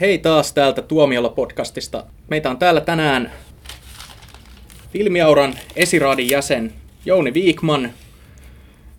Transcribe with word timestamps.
Hei 0.00 0.18
taas 0.18 0.52
täältä 0.52 0.82
Tuomiolla-podcastista. 0.82 2.04
Meitä 2.28 2.50
on 2.50 2.58
täällä 2.58 2.80
tänään 2.80 3.32
Filmiauran 4.92 5.54
esiraadin 5.76 6.30
jäsen 6.30 6.72
Jouni 7.04 7.34
Viikman 7.34 7.90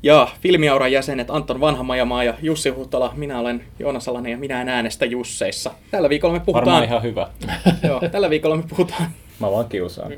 ja 0.03 0.27
Filmiauran 0.41 0.91
jäsenet 0.91 1.29
Anton 1.29 1.59
Vanhamajamaa 1.59 2.23
ja 2.23 2.33
Jussi 2.41 2.69
Huhtala. 2.69 3.13
Minä 3.15 3.39
olen 3.39 3.63
Joonas 3.79 4.07
Alanen 4.07 4.31
ja 4.31 4.37
minä 4.37 4.61
en 4.61 4.69
äänestä 4.69 5.05
Jusseissa. 5.05 5.71
Tällä 5.91 6.09
viikolla 6.09 6.33
me 6.33 6.39
puhutaan... 6.39 6.65
Varmaan 6.65 6.83
ihan 6.83 7.03
hyvä. 7.03 7.27
Joo, 7.87 8.01
tällä 8.11 8.29
viikolla 8.29 8.55
me 8.55 8.63
puhutaan... 8.69 9.03
Mä 9.39 9.51
vaan 9.51 9.69
kiusaan. 9.69 10.11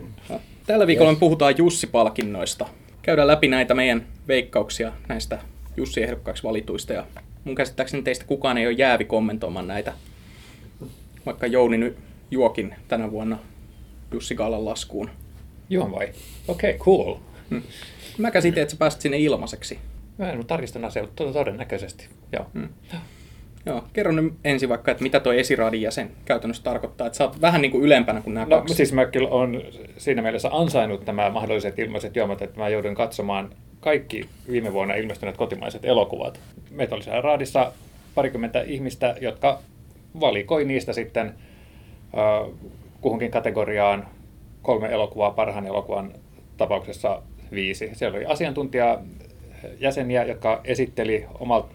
Tällä 0.68 0.88
viikolla 0.88 1.12
me 1.12 1.20
puhutaan 1.20 1.58
Jussi-palkinnoista. 1.58 2.68
Käydään 3.02 3.28
läpi 3.28 3.48
näitä 3.48 3.74
meidän 3.74 4.06
veikkauksia 4.28 4.92
näistä 5.08 5.40
Jussi-ehdokkaaksi 5.78 6.44
valituista 6.44 6.94
ja 6.94 7.06
mun 7.44 7.56
käsittääkseni 7.56 8.04
teistä 8.04 8.26
kukaan 8.26 8.58
ei 8.58 8.68
ole 8.68 8.74
jäävi 8.74 9.06
kommentoimaan 9.06 9.68
näitä 9.68 9.94
vaikka 11.26 11.48
Jouni 11.48 11.78
nyt 11.78 11.98
juokin 12.32 12.76
tänä 12.88 13.12
vuonna 13.12 13.40
Jussi 14.12 14.36
Gallan 14.36 14.66
laskuun. 14.66 15.10
Juon 15.70 15.92
vai? 15.92 16.10
Okei, 16.48 16.76
okay, 16.76 16.86
cool. 16.86 17.16
Hmm. 17.50 17.62
Mä 18.18 18.32
käsitin, 18.32 18.64
että 18.64 18.72
sä 18.72 18.78
pääsit 18.78 19.02
sinne 19.02 19.18
ilmaiseksi. 19.18 19.80
Mä 20.18 20.32
en 20.32 20.46
tarkistan 20.46 20.86
asiaa, 20.86 21.06
mutta 21.06 21.34
todennäköisesti. 21.34 22.08
Joo. 22.32 22.46
Hmm. 22.54 22.70
Joo, 23.66 23.84
kerro 23.94 24.12
nyt 24.12 24.34
ensin 24.44 24.70
vaikka, 24.70 24.92
että 24.92 25.04
mitä 25.04 25.20
tuo 25.20 25.34
esiraadin 25.34 25.82
jäsen 25.82 26.12
käytännössä 26.26 26.64
tarkoittaa, 26.64 27.08
että 27.08 27.18
sä 27.18 27.24
oot 27.24 27.42
vähän 27.42 27.62
niin 27.62 27.72
kuin 27.72 27.84
ylempänä 27.84 28.22
kuin 28.22 28.34
nämä 28.34 28.46
no, 28.46 28.58
kaksi. 28.58 28.76
siis 28.76 28.94
mä 28.94 29.06
kyllä 29.06 29.30
on 29.30 29.62
siinä 29.98 30.22
mielessä 30.22 30.50
ansainnut 30.52 31.06
nämä 31.06 31.30
mahdolliset 31.30 31.80
ilmaiset 31.80 32.16
juomat, 32.16 32.42
että 32.42 32.60
mä 32.60 32.70
joudun 32.70 32.96
katsomaan 32.96 33.56
kaikki 33.80 34.30
viime 34.52 34.74
vuonna 34.74 34.96
ilmestyneet 34.96 35.38
kotimaiset 35.38 35.86
elokuvat. 35.86 36.40
Meitä 36.72 36.96
oli 36.96 37.04
siellä 37.04 37.22
raadissa 37.22 37.72
parikymmentä 38.16 38.62
ihmistä, 38.62 39.16
jotka 39.22 39.60
valikoi 40.20 40.66
niistä 40.66 40.94
sitten 40.94 41.34
uh, 42.14 42.54
kuhunkin 43.02 43.32
kategoriaan 43.32 44.08
kolme 44.62 44.88
elokuvaa, 44.92 45.32
parhaan 45.32 45.68
elokuvan 45.68 46.14
tapauksessa 46.58 47.22
viisi. 47.52 47.92
Siellä 47.94 48.18
oli 48.18 48.26
asiantuntija 48.26 49.00
jäseniä, 49.80 50.24
jotka 50.24 50.62
esitteli 50.64 51.26
omat, 51.40 51.66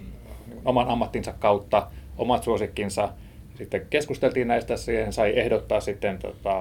oman 0.64 0.88
ammattinsa 0.88 1.34
kautta 1.38 1.86
omat 2.18 2.42
suosikkinsa. 2.42 3.08
Sitten 3.54 3.86
keskusteltiin 3.90 4.48
näistä, 4.48 4.76
siihen 4.76 5.12
sai 5.12 5.38
ehdottaa 5.38 5.80
sitten 5.80 6.18
tota, 6.18 6.58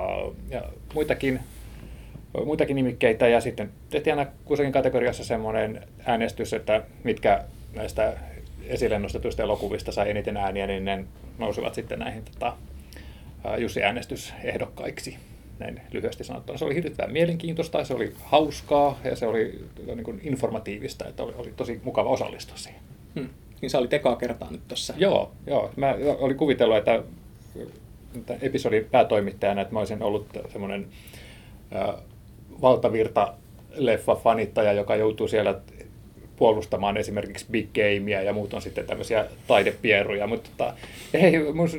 ja 0.50 0.64
muitakin, 0.94 1.40
muitakin 2.46 2.76
nimikkeitä 2.76 3.28
ja 3.28 3.42
sitten 3.42 3.70
tehtiin 3.90 4.20
aina 4.20 4.32
kategoriassa 4.72 5.24
semmoinen 5.24 5.82
äänestys, 6.06 6.54
että 6.54 6.82
mitkä 7.04 7.44
näistä 7.76 8.14
esille 8.70 9.00
nostetuista 9.00 9.44
elokuvista 9.44 9.92
sai 9.92 10.10
eniten 10.10 10.38
ääniä, 10.38 10.68
niin 10.68 10.86
ne 10.86 11.06
nousivat 11.38 11.74
sitten 11.74 12.00
näihin 12.00 12.24
tota, 12.24 12.54
Jussi-äänestysehdokkaiksi 13.58 15.18
näin 15.60 15.82
lyhyesti 15.92 16.24
sanottuna. 16.24 16.58
Se 16.58 16.66
oli 16.66 16.76
hirvittävän 16.76 17.12
mielenkiintoista, 17.12 17.84
se 17.84 17.94
oli 17.94 18.14
hauskaa 18.24 19.00
ja 19.04 19.16
se 19.16 19.28
oli 19.28 19.66
niin 19.86 20.04
kuin 20.04 20.22
informatiivista, 20.24 21.06
että 21.08 21.24
oli, 21.24 21.34
oli 21.38 21.54
tosi 21.58 21.82
mukava 21.84 22.10
osallistua 22.10 22.58
siihen. 22.58 22.82
Hmm. 23.16 23.30
Niin 23.62 23.70
sä 23.70 23.80
olit 23.80 23.94
ekaa 23.94 24.16
kertaa 24.16 24.52
nyt 24.52 24.68
tuossa. 24.68 24.94
Joo, 24.98 25.32
joo. 25.48 25.72
Mä 25.76 25.96
olin 26.20 26.38
kuvitellut, 26.38 26.78
että, 26.78 27.04
että 28.16 28.38
episodin 28.42 28.86
päätoimittajana, 28.92 29.62
että 29.62 29.74
mä 29.74 29.80
olisin 29.80 30.04
ollut 30.04 30.28
semmoinen 30.52 30.88
valtavirta 32.62 33.34
leffa-fanittaja, 33.76 34.74
joka 34.74 34.96
joutuu 34.96 35.28
siellä 35.28 35.60
puolustamaan 36.38 36.98
esimerkiksi 36.98 37.46
Big 37.52 37.68
Gamea 37.74 38.22
ja 38.22 38.34
muut 38.34 38.54
on 38.54 38.62
sitten 38.62 38.86
tämmöisiä 38.86 39.26
taidepieruja, 39.48 40.28
mutta 40.28 40.50
tota, 40.58 40.74
ei, 41.14 41.54
mun 41.54 41.70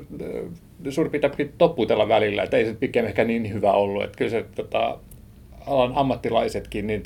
suurin 0.91 1.13
pitää 1.13 1.31
topputella 1.59 2.09
välillä, 2.09 2.43
että 2.43 2.57
ei 2.57 2.67
se 2.67 2.75
Big 2.75 2.93
Game 2.93 3.09
ehkä 3.09 3.25
niin 3.25 3.53
hyvä 3.53 3.73
ollut, 3.73 4.05
että 4.05 4.19
kyllä 4.19 4.31
se 4.31 4.45
tota, 4.55 4.99
alan 5.67 5.93
ammattilaisetkin 5.95 6.87
niin 6.87 7.03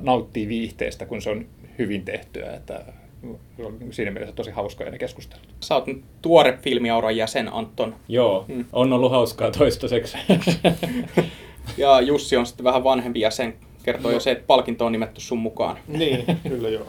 nauttii 0.00 0.48
viihteestä, 0.48 1.06
kun 1.06 1.22
se 1.22 1.30
on 1.30 1.46
hyvin 1.78 2.04
tehtyä, 2.04 2.52
että 2.54 2.84
on 3.64 3.78
siinä 3.90 4.10
mielessä 4.10 4.34
tosi 4.34 4.50
hauskoja 4.50 4.90
ne 4.90 4.98
keskustelut. 4.98 5.48
Sä 5.60 5.74
oot 5.74 5.84
tuore 6.22 6.58
filmiauran 6.62 7.16
jäsen, 7.16 7.52
Anton. 7.52 7.94
Joo, 8.08 8.44
hmm. 8.48 8.64
on 8.72 8.92
ollut 8.92 9.10
hauskaa 9.10 9.50
toistaiseksi. 9.50 10.18
ja 11.76 12.00
Jussi 12.00 12.36
on 12.36 12.46
sitten 12.46 12.64
vähän 12.64 12.84
vanhempi 12.84 13.20
jäsen, 13.20 13.54
kertoo 13.82 14.10
no. 14.10 14.14
jo 14.14 14.20
se, 14.20 14.30
että 14.30 14.44
palkinto 14.46 14.86
on 14.86 14.92
nimetty 14.92 15.20
sun 15.20 15.38
mukaan. 15.38 15.78
Niin, 15.88 16.24
kyllä 16.48 16.68
joo. 16.68 16.86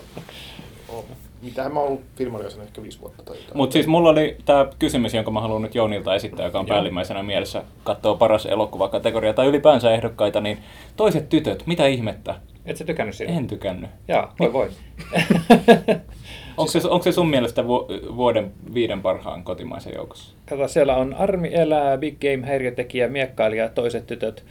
Mitähän 1.41 1.73
mä 1.73 1.79
oon 1.79 1.87
ollut 1.87 2.03
firmaliasena 2.15 2.63
ehkä 2.63 2.83
viisi 2.83 3.01
vuotta 3.01 3.23
tai 3.23 3.37
Mutta 3.53 3.73
siis 3.73 3.87
mulla 3.87 4.09
oli 4.09 4.37
tämä 4.45 4.67
kysymys, 4.79 5.13
jonka 5.13 5.31
mä 5.31 5.41
haluan 5.41 5.61
nyt 5.61 5.75
Jounilta 5.75 6.15
esittää, 6.15 6.45
joka 6.45 6.59
on 6.59 6.67
joo. 6.67 6.75
päällimmäisenä 6.75 7.23
mielessä 7.23 7.63
katsoa 7.83 8.15
paras 8.15 8.45
elokuvakategoria 8.45 9.33
tai 9.33 9.47
ylipäänsä 9.47 9.91
ehdokkaita, 9.91 10.41
niin 10.41 10.57
toiset 10.97 11.29
tytöt, 11.29 11.63
mitä 11.67 11.87
ihmettä? 11.87 12.35
Et 12.65 12.77
sä 12.77 12.85
tykännyt 12.85 13.15
siitä? 13.15 13.33
En 13.33 13.47
tykännyt. 13.47 13.89
Joo, 14.07 14.29
voi 14.39 14.53
voi. 14.53 14.69
onko, 16.57 16.71
se, 16.71 16.87
onko 16.87 17.03
se 17.03 17.11
sun 17.11 17.29
mielestä 17.29 17.67
vuoden 18.15 18.51
viiden 18.73 19.01
parhaan 19.01 19.43
kotimaisen 19.43 19.93
joukossa? 19.95 20.35
Kato, 20.49 20.67
siellä 20.67 20.95
on 20.95 21.13
Armi 21.13 21.49
elää, 21.53 21.97
Big 21.97 22.17
Game, 22.19 22.47
häiriötekijä, 22.47 23.07
miekkailija, 23.07 23.69
toiset 23.69 24.07
tytöt. 24.07 24.45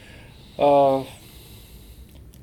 Uh, 0.59 1.07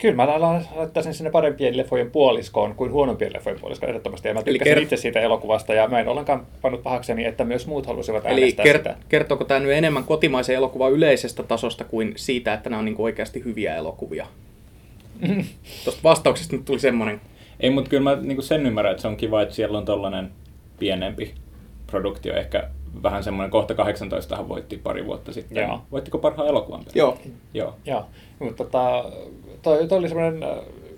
Kyllä 0.01 0.15
mä 0.15 0.39
laittaisin 0.75 1.13
sinne 1.13 1.31
parempien 1.31 1.77
leffojen 1.77 2.11
puoliskoon 2.11 2.75
kuin 2.75 2.91
huonompien 2.91 3.33
leffojen 3.33 3.59
puoliskoon 3.59 3.89
ehdottomasti. 3.89 4.27
Ja 4.27 4.33
mä 4.33 4.43
tykkäsin 4.43 4.73
Eli 4.73 4.81
kert- 4.81 4.83
itse 4.83 4.97
siitä 4.97 5.19
elokuvasta 5.19 5.73
ja 5.73 5.87
mä 5.87 5.99
en 5.99 6.07
ollenkaan 6.07 6.47
pannut 6.61 6.83
pahakseni, 6.83 7.25
että 7.25 7.45
myös 7.45 7.67
muut 7.67 7.85
halusivat 7.85 8.25
Eli 8.25 8.41
äänestää 8.41 8.65
kert- 8.65 8.77
sitä. 8.77 8.95
kertooko 9.09 9.43
tämä 9.43 9.59
nyt 9.59 9.71
enemmän 9.71 10.03
kotimaisen 10.03 10.55
elokuvan 10.55 10.91
yleisestä 10.91 11.43
tasosta 11.43 11.83
kuin 11.83 12.13
siitä, 12.15 12.53
että 12.53 12.69
nämä 12.69 12.79
on 12.79 12.85
niinku 12.85 13.03
oikeasti 13.03 13.43
hyviä 13.45 13.75
elokuvia? 13.75 14.25
Tuosta 15.83 16.03
vastauksesta 16.03 16.55
nyt 16.55 16.65
tuli 16.65 16.79
semmoinen. 16.79 17.21
Ei, 17.59 17.69
mutta 17.69 17.89
kyllä 17.89 18.03
mä 18.03 18.17
niinku 18.21 18.41
sen 18.41 18.65
ymmärrän, 18.65 18.91
että 18.91 19.01
se 19.01 19.07
on 19.07 19.17
kiva, 19.17 19.41
että 19.41 19.55
siellä 19.55 19.77
on 19.77 19.85
tollainen 19.85 20.29
pienempi 20.79 21.33
produktio, 21.87 22.35
ehkä 22.35 22.69
vähän 23.03 23.23
semmoinen 23.23 23.51
kohta 23.51 23.75
18 23.75 24.47
voitti 24.47 24.77
pari 24.77 25.05
vuotta 25.05 25.33
sitten. 25.33 25.63
Joo. 25.63 25.81
Voittiko 25.91 26.17
parhaan 26.17 26.47
elokuvan? 26.49 26.83
Joo. 26.95 27.17
Joo. 27.53 27.75
Joo. 27.85 28.05
Mutta 28.39 28.63
tota, 28.63 29.05
toi, 29.61 29.87
toi 29.87 29.97
oli 29.97 30.09
semmoinen 30.09 30.43
äh, 30.43 30.57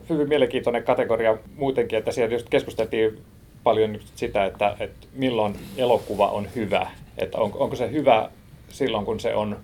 hyvin 0.09 0.27
mielenkiintoinen 0.27 0.83
kategoria 0.83 1.37
muutenkin, 1.55 1.99
että 1.99 2.11
siellä 2.11 2.35
just 2.35 2.49
keskusteltiin 2.49 3.17
paljon 3.63 3.99
sitä, 4.15 4.45
että, 4.45 4.75
että 4.79 5.07
milloin 5.13 5.55
elokuva 5.77 6.29
on 6.29 6.47
hyvä. 6.55 6.87
Että 7.17 7.37
on, 7.37 7.51
onko 7.53 7.75
se 7.75 7.91
hyvä 7.91 8.29
silloin, 8.69 9.05
kun 9.05 9.19
se 9.19 9.35
on 9.35 9.57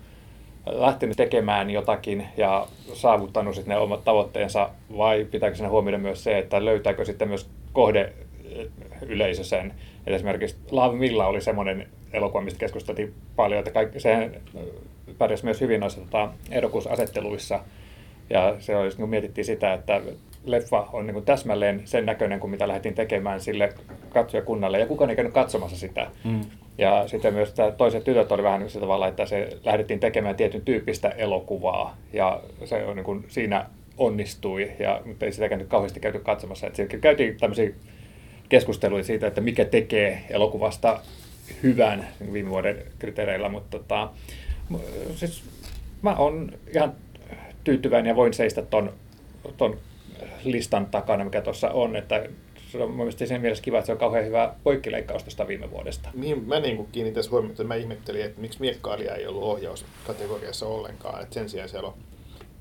lähtenyt 0.66 1.16
tekemään 1.16 1.70
jotakin 1.70 2.26
ja 2.36 2.66
saavuttanut 2.92 3.54
sitten 3.54 3.74
ne 3.74 3.80
omat 3.80 4.04
tavoitteensa, 4.04 4.70
vai 4.96 5.24
pitääkö 5.30 5.56
siinä 5.56 5.68
huomioida 5.68 5.98
myös 5.98 6.24
se, 6.24 6.38
että 6.38 6.64
löytääkö 6.64 7.04
sitten 7.04 7.28
myös 7.28 7.48
kohde 7.72 8.12
yleisö 9.06 9.44
sen. 9.44 9.74
Et 10.06 10.14
esimerkiksi 10.14 10.56
Love 10.70 10.96
Milla 10.96 11.26
oli 11.26 11.40
semmoinen 11.40 11.88
elokuva, 12.12 12.40
mistä 12.40 12.60
keskusteltiin 12.60 13.14
paljon, 13.36 13.58
että 13.58 13.70
kaikki, 13.70 14.00
sehän 14.00 14.30
pärjäsi 15.18 15.44
myös 15.44 15.60
hyvin 15.60 15.80
noissa 15.80 16.00
tota, 16.00 16.30
ehdokkuusasetteluissa. 16.50 17.60
Ja 18.30 18.56
se 18.58 18.76
oli, 18.76 18.90
kun 18.96 19.08
mietittiin 19.08 19.44
sitä, 19.44 19.72
että 19.72 20.00
leffa 20.44 20.86
on 20.92 21.06
niin 21.06 21.14
kuin 21.14 21.24
täsmälleen 21.24 21.82
sen 21.84 22.06
näköinen 22.06 22.40
kuin 22.40 22.50
mitä 22.50 22.68
lähdettiin 22.68 22.94
tekemään 22.94 23.40
sille 23.40 23.72
katsojakunnalle, 24.10 24.78
ja 24.78 24.86
kukaan 24.86 25.10
ei 25.10 25.16
käynyt 25.16 25.34
katsomassa 25.34 25.76
sitä. 25.76 26.10
Mm. 26.24 26.40
Ja 26.78 27.08
sitten 27.08 27.34
myös 27.34 27.52
tämä 27.52 27.70
toiset 27.70 28.04
tytöt 28.04 28.32
oli 28.32 28.42
vähän 28.42 28.70
sillä 28.70 28.84
tavalla, 28.84 29.08
että 29.08 29.26
se 29.26 29.48
lähdettiin 29.64 30.00
tekemään 30.00 30.36
tietyn 30.36 30.62
tyyppistä 30.62 31.08
elokuvaa, 31.08 31.96
ja 32.12 32.40
se 32.64 32.84
on 32.84 32.96
niin 32.96 33.04
kuin 33.04 33.24
siinä 33.28 33.66
onnistui, 33.96 34.72
ja, 34.78 35.02
mutta 35.04 35.26
ei 35.26 35.32
sitäkään 35.32 35.58
nyt 35.58 35.68
kauheasti 35.68 36.00
käyty 36.00 36.18
katsomassa. 36.18 36.66
Käytiin 37.00 37.36
tämmöisiä 37.40 37.70
keskusteluja 38.48 39.04
siitä, 39.04 39.26
että 39.26 39.40
mikä 39.40 39.64
tekee 39.64 40.24
elokuvasta 40.30 41.00
hyvän 41.62 42.08
viime 42.32 42.50
vuoden 42.50 42.82
kriteereillä, 42.98 43.48
mutta 43.48 43.78
tota, 43.78 44.10
siis 45.16 45.42
mä 46.02 46.16
oon 46.16 46.52
ihan 46.74 46.92
tyytyväinen 47.64 48.10
ja 48.10 48.16
voin 48.16 48.34
seistä 48.34 48.62
ton, 48.62 48.92
ton 49.56 49.78
listan 50.44 50.86
takana, 50.86 51.24
mikä 51.24 51.40
tuossa 51.40 51.70
on, 51.70 51.96
että 51.96 52.28
se 52.72 52.78
on 52.78 52.90
mielestäni 52.90 53.28
sen 53.28 53.40
mielessä 53.40 53.64
kiva, 53.64 53.78
että 53.78 53.86
se 53.86 53.92
on 53.92 53.98
kauhean 53.98 54.26
hyvä 54.26 54.54
poikkileikkaus 54.64 55.22
tuosta 55.22 55.48
viime 55.48 55.70
vuodesta. 55.70 56.10
Niin, 56.14 56.48
mä 56.48 56.60
niin 56.60 56.76
kuin 56.76 56.88
kiinnitän 56.92 57.24
huomiota, 57.30 57.52
että 57.52 57.64
mä 57.64 57.74
ihmettelin, 57.74 58.24
että 58.24 58.40
miksi 58.40 58.60
miekkailija 58.60 59.14
ei 59.14 59.26
ollut 59.26 59.42
ohjauskategoriassa 59.42 60.66
ollenkaan, 60.66 61.22
että 61.22 61.34
sen 61.34 61.48
sijaan 61.48 61.68
siellä 61.68 61.88
on 61.88 61.94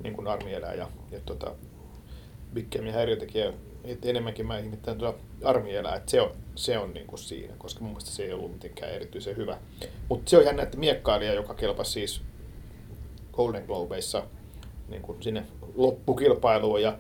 niin 0.04 0.14
kuin 0.14 0.28
armielää 0.28 0.74
ja, 0.74 0.88
ja 1.12 1.20
tota, 1.26 1.52
Big 2.54 2.68
häiriötekijä 2.94 3.54
että 3.84 4.10
enemmänkin 4.10 4.48
mä 4.48 4.58
ihmettelen 4.58 5.00
tuota 5.00 5.18
armielää, 5.44 5.96
että 5.96 6.12
se 6.12 6.22
on, 6.22 6.32
se 6.56 6.78
on 6.78 6.94
niin 6.94 7.08
kuin 7.08 7.20
siinä, 7.20 7.54
koska 7.58 7.82
mun 7.82 7.90
mielestä 7.90 8.12
se 8.12 8.24
ei 8.24 8.34
ollut 8.34 8.52
mitenkään 8.52 8.92
erityisen 8.92 9.38
hyvä. 9.38 9.58
Mutta 10.10 10.30
se 10.30 10.38
on 10.38 10.46
jännä, 10.46 10.64
että 10.64 10.78
miekkailija, 10.78 11.34
joka 11.34 11.54
kelpasi 11.54 11.92
siis 11.92 12.22
Golden 13.34 13.66
Globeissa 13.66 14.24
niin 14.90 15.02
kuin 15.02 15.24
sinne 15.24 15.44
loppukilpailuun 15.76 16.82
ja 16.82 16.98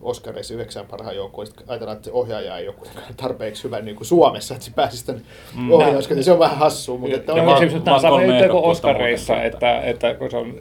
Oscareissa 0.00 0.54
yhdeksän 0.54 0.86
parhaan 0.86 1.16
joukkoon, 1.16 1.46
sitten 1.46 1.64
ajatellaan, 1.68 1.96
että 1.96 2.04
se 2.04 2.12
ohjaaja 2.12 2.58
ei 2.58 2.68
ole 2.68 2.76
kuitenkaan 2.76 3.14
tarpeeksi 3.14 3.64
hyvä 3.64 3.80
niin 3.80 3.96
kuin 3.96 4.06
Suomessa, 4.06 4.54
että 4.54 4.64
se 4.64 4.72
pääsisi 4.74 5.06
tämän 5.06 5.22
mm. 5.56 5.70
ohjauskentän. 5.70 6.24
Se 6.24 6.32
on 6.32 6.38
vähän 6.38 6.58
hassua, 6.58 6.98
mutta 6.98 7.16
että 7.16 7.32
ja 7.32 7.34
on, 7.34 7.40
on, 7.40 7.46
vaan- 7.46 7.58
siis 7.58 7.72
tämä 7.72 7.84
vaan 7.84 8.00
sama 8.00 8.18
kolme 8.18 8.38
juttu 8.38 8.52
kuin 8.52 8.64
Oscareissa, 8.64 9.32
muuten. 9.32 9.52
että, 9.52 9.80
että 9.80 10.14
kun 10.14 10.30
se 10.30 10.36
on 10.36 10.54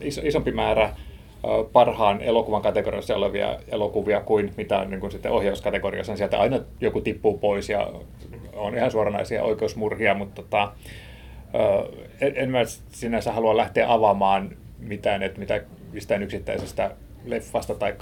parhaan 1.74 2.22
elokuvan 2.22 2.62
kategoriassa 2.62 3.16
olevia 3.16 3.58
elokuvia 3.68 4.22
kuin 4.22 4.54
mitä 4.58 4.80
on 4.80 4.90
niin 4.90 5.00
kuin 5.00 5.12
sitten 5.12 5.32
ohjauskategoriassa, 5.32 6.18
sieltä 6.18 6.40
aina 6.40 6.60
joku 6.82 7.02
tippuu 7.02 7.38
pois 7.38 7.70
ja 7.70 7.90
on 8.54 8.76
ihan 8.76 8.92
suoranaisia 8.92 9.44
oikeusmurhia, 9.44 10.14
mutta 10.14 10.42
tota, 10.42 10.72
en, 12.22 12.34
en 12.36 12.52
mä 12.52 12.60
sinänsä 12.92 13.32
halua 13.32 13.58
lähteä 13.58 13.94
avaamaan 13.94 14.50
mitään, 14.80 15.24
että 15.24 15.40
mitä 15.40 15.62
mistään 15.92 16.24
yksittäisestä 16.24 16.92
leffasta 17.26 17.76
tai 17.76 17.96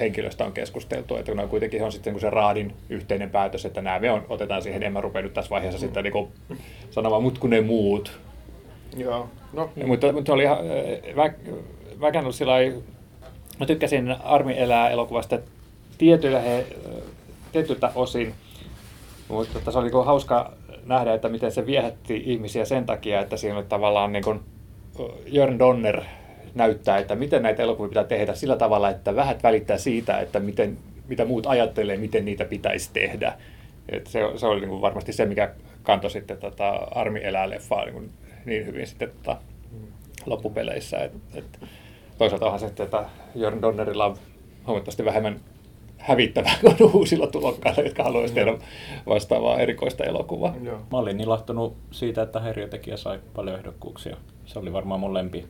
henkilöstä 0.00 0.44
on 0.44 0.52
keskusteltu, 0.52 1.16
että 1.16 1.32
kun 1.32 1.40
on 1.40 1.48
kuitenkin 1.48 1.82
on 1.82 1.92
sitten 1.92 2.20
se 2.20 2.30
raadin 2.30 2.72
yhteinen 2.88 3.30
päätös, 3.30 3.64
että 3.64 3.82
nämä 3.82 3.98
me 3.98 4.10
on, 4.10 4.26
otetaan 4.28 4.62
siihen, 4.62 4.82
en 4.82 4.92
mä 4.92 5.00
rupea 5.00 5.22
nyt 5.22 5.34
tässä 5.34 5.50
vaiheessa 5.50 5.80
sitten 5.80 6.04
niin 6.04 6.12
kuin 6.12 6.28
sanomaan, 6.90 7.22
mut 7.22 7.38
kun 7.38 7.50
ne 7.50 7.60
muut. 7.60 8.20
joo, 8.96 9.28
no, 9.52 9.70
Mm. 9.76 9.86
Mutta, 9.86 10.12
mutta 10.12 10.32
oli 10.32 10.42
ihan, 10.42 10.58
mä, 12.00 12.06
mäkään 12.06 12.24
ollut 12.24 12.36
sillä 12.36 12.52
mä 13.60 13.66
tykkäsin 13.66 14.16
Armi 14.24 14.58
elää 14.58 14.90
elokuvasta 14.90 15.38
tietyillä 15.98 16.40
he, 16.40 16.66
tietyiltä 17.52 17.92
osin, 17.94 18.34
mutta 19.28 19.52
tota, 19.52 19.72
se 19.72 19.78
oli 19.78 19.90
niin 19.90 20.04
hauska 20.04 20.52
nähdä, 20.84 21.14
että 21.14 21.28
miten 21.28 21.52
se 21.52 21.66
viehätti 21.66 22.22
ihmisiä 22.26 22.64
sen 22.64 22.86
takia, 22.86 23.20
että 23.20 23.36
siinä 23.36 23.56
oli 23.56 23.64
tavallaan 23.68 24.12
niin 24.12 24.24
kuin 24.24 24.40
Jörn 25.26 25.58
Donner 25.58 26.02
näyttää, 26.54 26.98
että 26.98 27.14
miten 27.14 27.42
näitä 27.42 27.62
elokuvia 27.62 27.88
pitää 27.88 28.04
tehdä 28.04 28.34
sillä 28.34 28.56
tavalla, 28.56 28.90
että 28.90 29.16
vähät 29.16 29.42
välittää 29.42 29.78
siitä, 29.78 30.20
että 30.20 30.40
miten, 30.40 30.78
mitä 31.08 31.24
muut 31.24 31.46
ajattelee, 31.46 31.96
miten 31.96 32.24
niitä 32.24 32.44
pitäisi 32.44 32.90
tehdä. 32.92 33.32
Et 33.88 34.06
se, 34.06 34.20
se 34.36 34.46
oli 34.46 34.60
niin 34.60 34.68
kuin 34.68 34.80
varmasti 34.80 35.12
se, 35.12 35.26
mikä 35.26 35.50
kantoi 35.82 36.10
sitten 36.10 36.38
tota 36.38 36.70
Armi 36.90 37.20
elää 37.24 37.50
leffaa 37.50 37.84
niin, 37.84 38.10
niin 38.44 38.66
hyvin 38.66 38.86
sitten 38.86 39.10
tota 39.10 39.36
loppupeleissä. 40.26 40.98
Et, 40.98 41.12
et, 41.34 41.60
toisaalta 42.18 42.44
onhan 42.46 42.60
se, 42.60 42.66
että 42.66 43.04
Jörn 43.34 43.62
Donnerilla 43.62 44.04
on 44.06 44.16
huomattavasti 44.66 45.04
vähemmän 45.04 45.40
hävittävää 45.98 46.58
kuin 46.60 46.90
uusilla 46.94 47.26
tulokkailla, 47.26 47.82
jotka 47.82 48.02
haluaisivat 48.04 48.34
tehdä 48.34 48.58
vastaavaa 49.06 49.60
erikoista 49.60 50.04
elokuvaa. 50.04 50.54
joo. 50.62 50.78
Mä 50.92 50.98
olin 50.98 51.20
ilahtunut 51.20 51.76
siitä, 51.90 52.22
että 52.22 52.40
häiriötekijä 52.40 52.96
sai 52.96 53.20
paljon 53.34 53.58
ehdokkuuksia. 53.58 54.16
Se 54.46 54.58
oli 54.58 54.72
varmaan 54.72 55.00
mun 55.00 55.14
lempi 55.14 55.46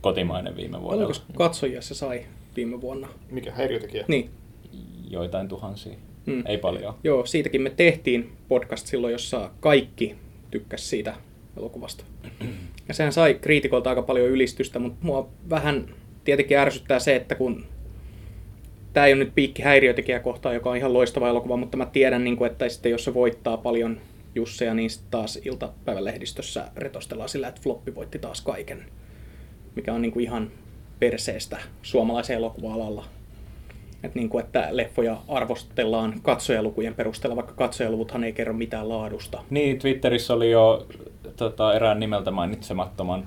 kotimainen 0.00 0.56
viime 0.56 0.80
vuonna. 0.80 1.06
Paljonko 1.06 1.18
katsojia 1.36 1.82
se 1.82 1.94
sai 1.94 2.26
viime 2.56 2.80
vuonna? 2.80 3.08
Mikä 3.30 3.52
häiriötekijä? 3.52 4.04
Niin, 4.08 4.30
Joitain 5.10 5.48
tuhansia. 5.48 5.94
Mm. 6.26 6.42
Ei 6.46 6.58
paljon. 6.58 6.94
joo, 7.04 7.26
siitäkin 7.26 7.62
me 7.62 7.70
tehtiin 7.70 8.32
podcast 8.48 8.86
silloin, 8.86 9.12
jossa 9.12 9.50
kaikki 9.60 10.16
tykkäs 10.50 10.90
siitä 10.90 11.14
elokuvasta. 11.56 12.04
Ja 12.88 12.94
sehän 12.94 13.12
sai 13.12 13.34
kriitikolta 13.34 13.90
aika 13.90 14.02
paljon 14.02 14.28
ylistystä, 14.28 14.78
mutta 14.78 14.98
mua 15.02 15.28
vähän 15.50 15.86
tietenkin 16.28 16.58
ärsyttää 16.58 16.98
se, 16.98 17.16
että 17.16 17.34
kun 17.34 17.64
tämä 18.92 19.06
ei 19.06 19.12
ole 19.12 19.24
nyt 19.24 19.34
piikki 19.34 19.62
häiriötekijä 19.62 20.20
kohtaan, 20.20 20.54
joka 20.54 20.70
on 20.70 20.76
ihan 20.76 20.92
loistava 20.92 21.28
elokuva, 21.28 21.56
mutta 21.56 21.76
mä 21.76 21.86
tiedän, 21.86 22.24
niin 22.24 22.36
kuin, 22.36 22.50
että 22.50 22.68
sitten 22.68 22.92
jos 22.92 23.04
se 23.04 23.14
voittaa 23.14 23.56
paljon 23.56 24.00
Jusseja, 24.34 24.74
niin 24.74 24.90
sit 24.90 25.02
taas 25.10 25.38
iltapäivälehdistössä 25.44 26.68
retostellaan 26.76 27.28
sillä, 27.28 27.48
että 27.48 27.60
Floppi 27.62 27.94
voitti 27.94 28.18
taas 28.18 28.40
kaiken, 28.40 28.84
mikä 29.76 29.94
on 29.94 30.02
niin 30.02 30.12
kuin 30.12 30.24
ihan 30.24 30.50
perseestä 30.98 31.58
suomalaisen 31.82 32.36
elokuva-alalla. 32.36 33.04
Et 34.02 34.14
niin 34.14 34.28
kuin, 34.28 34.44
että 34.44 34.68
leffoja 34.70 35.16
arvostellaan 35.28 36.14
katsojalukujen 36.22 36.94
perusteella, 36.94 37.36
vaikka 37.36 37.54
katsojaluvuthan 37.54 38.24
ei 38.24 38.32
kerro 38.32 38.54
mitään 38.54 38.88
laadusta. 38.88 39.44
Niin, 39.50 39.78
Twitterissä 39.78 40.34
oli 40.34 40.50
jo 40.50 40.86
tota, 41.36 41.74
erään 41.74 42.00
nimeltä 42.00 42.30
mainitsemattoman 42.30 43.26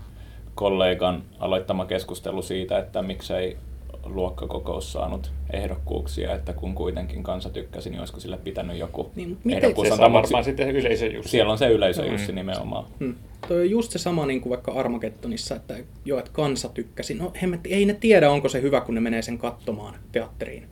kollegan 0.61 1.23
aloittama 1.39 1.85
keskustelu 1.85 2.41
siitä, 2.41 2.79
että 2.79 3.01
miksei 3.01 3.57
luokkakokous 4.05 4.93
saanut 4.93 5.31
ehdokkuuksia, 5.53 6.35
että 6.35 6.53
kun 6.53 6.75
kuitenkin 6.75 7.23
kansa 7.23 7.49
tykkäsi, 7.49 7.89
niin 7.89 7.99
olisiko 7.99 8.19
sille 8.19 8.37
pitänyt 8.37 8.77
joku 8.77 9.11
Niin, 9.15 9.29
mutta 9.29 9.49
ehdokkuus 9.49 9.87
Se 9.87 9.93
antaa, 9.93 10.05
on 10.07 10.13
varmaan 10.13 10.43
si- 10.43 10.49
sitten 10.49 10.71
yleisö 10.71 11.05
just. 11.05 11.29
Siellä 11.29 11.51
on 11.51 11.57
se 11.57 11.67
yleisö 11.69 12.01
Mm. 12.05 12.11
Jussi 12.11 12.31
nimenomaan. 12.31 12.85
Hmm. 12.99 13.15
Toi 13.47 13.59
on 13.59 13.69
just 13.69 13.91
se 13.91 13.99
sama 13.99 14.25
niin 14.25 14.41
kuin 14.41 14.49
vaikka 14.49 14.71
Armageddonissa, 14.71 15.55
että 15.55 15.75
joo, 16.05 16.19
että 16.19 16.31
kansa 16.33 16.69
tykkäsi. 16.69 17.13
No 17.13 17.31
hemmetti, 17.41 17.73
ei 17.73 17.85
ne 17.85 17.93
tiedä, 17.93 18.31
onko 18.31 18.49
se 18.49 18.61
hyvä, 18.61 18.81
kun 18.81 18.95
ne 18.95 19.01
menee 19.01 19.21
sen 19.21 19.37
katsomaan 19.37 19.95
teatteriin. 20.11 20.63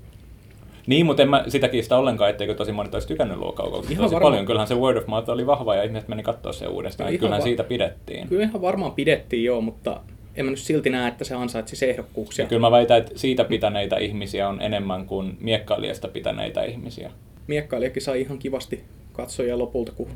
Niin, 0.87 1.05
mutta 1.05 1.21
en 1.21 1.29
mä 1.29 1.43
sitäkin 1.47 1.83
sitä 1.83 1.97
ollenkaan, 1.97 2.29
etteikö 2.29 2.53
tosi 2.55 2.71
monet 2.71 2.93
olisi 2.93 3.07
tykännyt 3.07 3.37
luokkakokouksesta 3.37 3.93
Ihan 3.93 4.03
tosi 4.05 4.13
varmaan. 4.13 4.31
paljon. 4.31 4.45
Kyllähän 4.45 4.67
se 4.67 4.75
word 4.75 4.97
of 4.97 5.07
mouth 5.07 5.29
oli 5.29 5.45
vahva 5.47 5.75
ja 5.75 5.83
ihmiset 5.83 6.07
meni 6.07 6.23
katsoa 6.23 6.53
sen 6.53 6.69
uudestaan. 6.69 7.09
Ihan 7.09 7.19
Kyllähän 7.19 7.39
va- 7.39 7.43
siitä 7.43 7.63
pidettiin. 7.63 8.27
Kyllä 8.27 8.43
ihan 8.43 8.61
varmaan 8.61 8.91
pidettiin 8.91 9.43
joo, 9.43 9.61
mutta 9.61 9.99
en 10.35 10.45
mä 10.45 10.51
nyt 10.51 10.59
silti 10.59 10.89
näe, 10.89 11.07
että 11.07 11.23
se 11.23 11.35
ansaitsisi 11.35 11.89
ehdokkuuksia. 11.89 12.45
Ja 12.45 12.49
kyllä 12.49 12.59
mä 12.59 12.71
väitän, 12.71 12.97
että 12.97 13.11
siitä 13.15 13.43
pitäneitä 13.43 13.97
ihmisiä 13.97 14.49
on 14.49 14.61
enemmän 14.61 15.05
kuin 15.05 15.37
miekkailijasta 15.39 16.07
pitäneitä 16.07 16.63
ihmisiä. 16.63 17.11
Miekkailijakin 17.47 18.01
sai 18.01 18.21
ihan 18.21 18.39
kivasti 18.39 18.83
katsojia 19.13 19.57
lopulta, 19.57 19.91
kun 19.91 20.07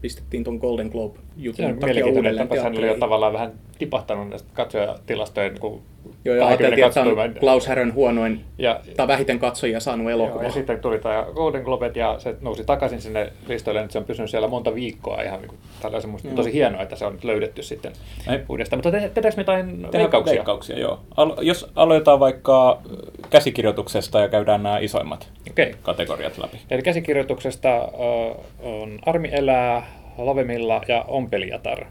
pistettiin 0.00 0.44
ton 0.44 0.56
Golden 0.56 0.86
Se 0.86 0.88
on 0.88 0.92
Globe-jutun 0.92 1.54
takia 1.64 1.76
mielenkiintoinen 1.86 2.16
uudelleen 2.16 2.62
hän 2.62 2.78
oli 2.78 2.86
jo 2.86 2.96
tavallaan 2.98 3.32
vähän 3.32 3.52
tipahtanut 3.78 4.28
näistä 4.28 4.48
katsojatilastojen 4.54 5.52
niin 5.52 5.60
kuin 5.60 5.82
Joo, 6.24 6.36
ja 6.36 6.42
20 6.42 6.76
ajateltiin, 6.76 6.86
että 6.86 7.22
on 7.34 7.40
Klaus 7.40 7.66
Härön 7.66 7.94
huonoin 7.94 8.44
Ja, 8.58 8.80
tai 8.96 9.08
vähiten 9.08 9.38
katsojia 9.38 9.80
saanut 9.80 10.04
Joo, 10.04 10.10
elokuva. 10.10 10.44
ja 10.44 10.50
sitten 10.50 10.80
tuli 10.80 10.98
tämä 10.98 11.26
Golden 11.34 11.62
Globet 11.62 11.96
ja 11.96 12.18
se 12.18 12.36
nousi 12.40 12.64
takaisin 12.64 13.00
sinne 13.00 13.32
listoille, 13.48 13.82
nyt 13.82 13.90
se 13.90 13.98
on 13.98 14.04
pysynyt 14.04 14.30
siellä 14.30 14.48
monta 14.48 14.74
viikkoa 14.74 15.22
ihan 15.22 15.40
niin 15.40 15.48
kuin, 15.48 15.58
tällaisen, 15.82 16.10
musta 16.10 16.28
Joo. 16.28 16.36
tosi 16.36 16.52
hienoa, 16.52 16.82
että 16.82 16.96
se 16.96 17.06
on 17.06 17.12
nyt 17.12 17.24
löydetty 17.24 17.62
sitten 17.62 17.92
Ei. 18.30 18.38
uudestaan. 18.48 18.78
Mutta 18.78 18.90
te, 18.90 19.10
tehdäänkö 19.14 19.36
me 19.36 19.40
jotain 19.40 19.92
veikkauksia? 19.92 20.34
veikkauksia, 20.34 20.78
joo. 20.78 21.00
Al- 21.16 21.36
jos 21.40 21.70
aloitetaan 21.76 22.20
vaikka 22.20 22.70
äh, 22.70 23.30
käsikirjoituksesta 23.30 24.20
ja 24.20 24.28
käydään 24.28 24.62
nämä 24.62 24.78
isoimmat 24.78 25.28
Okei. 25.50 25.74
kategoriat 25.82 26.38
läpi. 26.38 26.60
Eli 26.70 26.82
käsikirjoituksesta 26.82 27.84
uh, 27.84 28.44
on 28.62 28.98
Armi 29.06 29.28
elää, 29.32 29.86
Lavemilla 30.18 30.82
ja 30.88 31.04
Ompelijatar. 31.08 31.84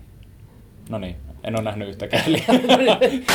No 0.89 0.97
niin, 0.97 1.15
en 1.43 1.55
ole 1.55 1.63
nähnyt 1.63 1.89
yhtäkään. 1.89 2.23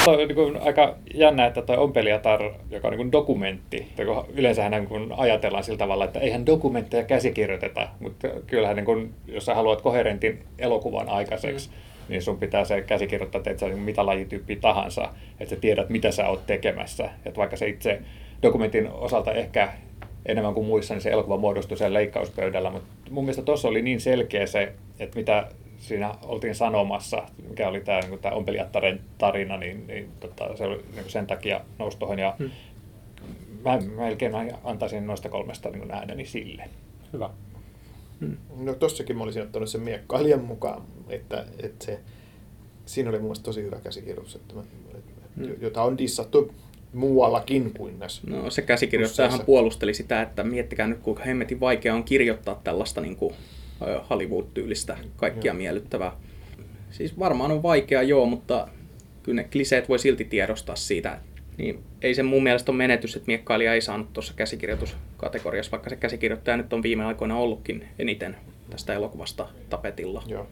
Toi 0.04 0.22
on 0.22 0.28
niin 0.28 0.62
aika 0.62 0.94
jännä, 1.14 1.46
että 1.46 1.62
tuo 1.62 1.76
Ompelijatar, 1.76 2.40
joka 2.70 2.88
on 2.88 2.96
niin 2.96 3.12
dokumentti, 3.12 3.88
yleensähän 4.34 4.72
niin 4.72 5.12
ajatellaan 5.16 5.64
sillä 5.64 5.78
tavalla, 5.78 6.04
että 6.04 6.20
eihän 6.20 6.46
dokumentteja 6.46 7.04
käsikirjoiteta, 7.04 7.88
mutta 8.00 8.28
kyllähän 8.46 8.76
niin 8.76 8.84
kuin, 8.84 9.14
jos 9.26 9.44
sä 9.44 9.54
haluat 9.54 9.82
koherentin 9.82 10.42
elokuvan 10.58 11.08
aikaiseksi, 11.08 11.70
niin 12.08 12.22
sun 12.22 12.38
pitää 12.38 12.64
se 12.64 12.82
käsikirjoittaa, 12.82 13.42
että 13.46 13.60
sä 13.60 13.68
niin 13.68 13.78
mitä 13.78 14.06
lajityyppiä 14.06 14.56
tahansa, 14.60 15.08
että 15.40 15.54
sä 15.54 15.60
tiedät, 15.60 15.88
mitä 15.88 16.10
sä 16.10 16.28
oot 16.28 16.46
tekemässä. 16.46 17.10
Että 17.26 17.38
vaikka 17.38 17.56
se 17.56 17.68
itse 17.68 18.00
dokumentin 18.42 18.88
osalta 18.88 19.32
ehkä 19.32 19.68
enemmän 20.26 20.54
kuin 20.54 20.66
muissa, 20.66 20.94
niin 20.94 21.02
se 21.02 21.10
elokuva 21.10 21.36
muodostui 21.36 21.78
siellä 21.78 21.94
leikkauspöydällä, 21.94 22.70
mutta 22.70 22.88
mun 23.10 23.24
mielestä 23.24 23.42
tuossa 23.42 23.68
oli 23.68 23.82
niin 23.82 24.00
selkeä 24.00 24.46
se, 24.46 24.72
että 24.98 25.18
mitä 25.18 25.48
siinä 25.78 26.14
oltiin 26.22 26.54
sanomassa, 26.54 27.22
mikä 27.48 27.68
oli 27.68 27.80
tämä, 27.80 28.00
niin 28.00 28.18
tämä 28.18 28.34
Ompelijattaren 28.34 29.00
tarina, 29.18 29.56
niin, 29.56 29.86
niin 29.86 30.10
tota, 30.20 30.56
se 30.56 30.64
oli 30.64 30.84
niin 30.94 31.10
sen 31.10 31.26
takia 31.26 31.60
nousi 31.78 31.98
tuohon. 31.98 32.18
Ja 32.18 32.36
Hmm. 32.38 32.50
mä 33.64 33.78
melkein 33.96 34.32
antaisin 34.64 35.06
noista 35.06 35.28
kolmesta 35.28 35.70
niin 35.70 35.90
ääneni 35.90 36.26
sille. 36.26 36.64
Hyvä. 37.12 37.30
No 38.56 38.74
tossakin 38.74 39.16
mä 39.16 39.22
olisin 39.24 39.42
ottanut 39.42 39.68
sen 39.68 39.80
miekkailijan 39.80 40.44
mukaan, 40.44 40.82
että, 41.08 41.44
että 41.62 41.84
se, 41.84 42.00
siinä 42.86 43.10
oli 43.10 43.18
mun 43.18 43.24
mielestä 43.26 43.44
tosi 43.44 43.62
hyvä 43.62 43.76
käsikirjoitus, 43.80 44.34
että, 44.36 44.54
mä- 44.54 44.62
että, 44.94 45.08
Mm. 45.36 45.46
jota 45.60 45.82
on 45.82 45.98
dissattu 45.98 46.54
muuallakin 46.92 47.72
kuin 47.76 47.98
näissä. 47.98 48.22
No 48.26 48.50
se 48.50 48.62
käsikirjoittajahan 48.62 49.40
puolusteli 49.46 49.94
sitä, 49.94 50.22
että 50.22 50.44
miettikää 50.44 50.86
nyt 50.86 50.98
kuinka 50.98 51.22
hemmetin 51.24 51.60
vaikea 51.60 51.94
on 51.94 52.04
kirjoittaa 52.04 52.60
tällaista 52.64 53.00
niin 53.00 53.16
kuin, 53.16 53.34
Hollywood-tyylistä 54.10 54.96
kaikkia 55.16 55.52
Joo. 55.52 55.58
miellyttävää. 55.58 56.12
Siis 56.90 57.18
varmaan 57.18 57.50
on 57.50 57.62
vaikea 57.62 58.02
joo, 58.02 58.26
mutta 58.26 58.68
kyllä 59.22 59.42
ne 59.42 59.48
kliseet 59.52 59.88
voi 59.88 59.98
silti 59.98 60.24
tiedostaa 60.24 60.76
siitä. 60.76 61.18
Niin 61.56 61.82
ei 62.02 62.14
se 62.14 62.22
mun 62.22 62.42
mielestä 62.42 62.72
ole 62.72 62.76
menetys, 62.76 63.16
että 63.16 63.26
miekkailija 63.26 63.74
ei 63.74 63.80
saanut 63.80 64.12
tuossa 64.12 64.34
käsikirjoituskategoriassa, 64.36 65.70
vaikka 65.70 65.90
se 65.90 65.96
käsikirjoittaja 65.96 66.56
nyt 66.56 66.72
on 66.72 66.82
viime 66.82 67.04
aikoina 67.04 67.36
ollutkin 67.36 67.88
eniten 67.98 68.36
tästä 68.70 68.94
elokuvasta 68.94 69.48
tapetilla. 69.70 70.22
Joo. 70.26 70.46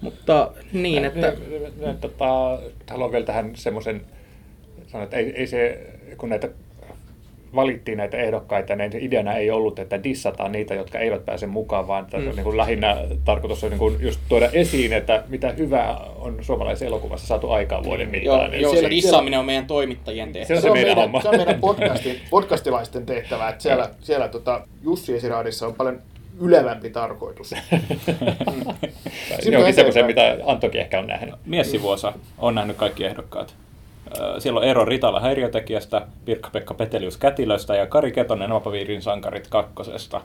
Mutta 0.00 0.52
niin, 0.72 1.04
että... 1.04 1.20
Ne, 1.20 1.58
ne, 1.58 1.86
ne, 1.86 1.94
tota, 2.00 2.58
haluan 2.90 3.12
vielä 3.12 3.26
tähän 3.26 3.50
semmoisen 3.54 4.00
sanoa, 4.86 5.04
että 5.04 5.16
ei, 5.16 5.30
ei 5.30 5.46
se, 5.46 5.86
kun 6.18 6.28
näitä 6.28 6.48
valittiin 7.56 7.98
näitä 7.98 8.16
ehdokkaita, 8.16 8.76
niin 8.76 8.90
ideana 9.00 9.34
ei 9.34 9.50
ollut, 9.50 9.78
että 9.78 10.02
dissataan 10.04 10.52
niitä, 10.52 10.74
jotka 10.74 10.98
eivät 10.98 11.24
pääse 11.24 11.46
mukaan, 11.46 11.88
vaan 11.88 12.04
että 12.04 12.16
mm. 12.18 12.24
niin 12.24 12.42
kuin 12.44 12.56
lähinnä 12.56 12.96
tarkoitus 13.24 13.64
on 13.64 13.70
niin 13.70 13.78
kuin 13.78 13.96
just 14.00 14.20
tuoda 14.28 14.48
esiin, 14.52 14.92
että 14.92 15.22
mitä 15.28 15.50
hyvää 15.52 15.96
on 16.18 16.38
suomalaisessa 16.40 16.84
elokuvassa 16.86 17.26
saatu 17.26 17.50
aikaan 17.50 17.84
vuoden 17.84 18.08
mittaan. 18.08 18.40
Joo, 18.40 18.48
Niin 18.50 18.60
joo 18.60 18.72
siellä- 18.72 18.88
se 18.88 18.94
dissaaminen 18.94 19.38
on 19.40 19.46
meidän 19.46 19.66
toimittajien 19.66 20.32
tehtävä. 20.32 20.46
Se 20.48 20.54
on 20.54 20.62
Se 20.62 20.68
on, 20.70 20.76
meidän 20.76 20.88
meidän, 20.88 21.02
homma. 21.02 21.22
se 21.22 21.28
on 21.28 21.36
meidän 21.36 21.60
podcastin, 21.68 22.20
podcastilaisten 22.30 23.06
tehtävä, 23.06 23.48
että 23.48 23.62
siellä, 23.62 23.90
siellä 24.00 24.28
tota, 24.28 24.60
Jussi 24.84 25.14
Esiraadissa 25.14 25.66
on 25.66 25.74
paljon 25.74 25.98
ylevämpi 26.40 26.90
tarkoitus. 26.90 27.50
Se 29.40 29.58
onkin 29.58 29.74
semmoisen, 29.74 30.06
mitä 30.06 30.36
Antokin 30.46 30.80
ehkä 30.80 30.98
on 30.98 31.06
nähnyt. 31.06 31.34
Miessivuosa 31.46 32.12
on 32.38 32.54
nähnyt 32.54 32.76
kaikki 32.76 33.04
ehdokkaat. 33.04 33.54
Siellä 34.38 34.60
on 34.60 34.66
Eero 34.66 34.84
Ritala 34.84 35.20
häiriötekijästä, 35.20 36.06
Pirkka-Pekka 36.24 36.74
Petelius 36.74 37.16
Kätilöstä 37.16 37.76
ja 37.76 37.86
Kari 37.86 38.12
Ketonen 38.12 38.50
Vapaviirin 38.50 39.02
sankarit 39.02 39.46
kakkosesta. 39.46 40.20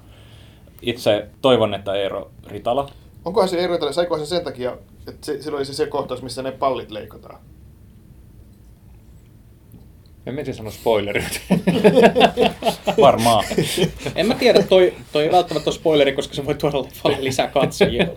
Itse 0.81 1.27
toivon, 1.41 1.73
että 1.73 1.93
Eero 1.93 2.31
Ritala. 2.47 2.89
Onkohan 3.25 3.49
se 3.49 3.63
ero, 3.63 3.73
että 3.73 3.91
saiko 3.91 4.17
se 4.17 4.25
sen 4.25 4.43
takia, 4.43 4.77
että 5.07 5.25
se, 5.25 5.41
silloin 5.41 5.59
oli 5.59 5.65
se, 5.65 5.73
se 5.73 5.85
kohtaus, 5.85 6.21
missä 6.21 6.41
ne 6.41 6.51
pallit 6.51 6.91
leikataan? 6.91 7.39
Mä 10.25 10.31
menisin 10.31 10.53
sanoa 10.53 10.71
spoilerit. 10.71 11.41
Varmaan. 13.01 13.45
En 14.15 14.27
mä 14.27 14.35
tiedä, 14.35 14.63
toi, 14.63 14.93
toi 15.11 15.23
ei 15.23 15.31
välttämättä 15.31 15.69
ole 15.69 15.75
spoileri, 15.75 16.13
koska 16.13 16.33
se 16.33 16.45
voi 16.45 16.55
tuoda 16.55 16.81
leffalle 16.83 17.17
lisää 17.19 17.47
katsojia. 17.47 18.07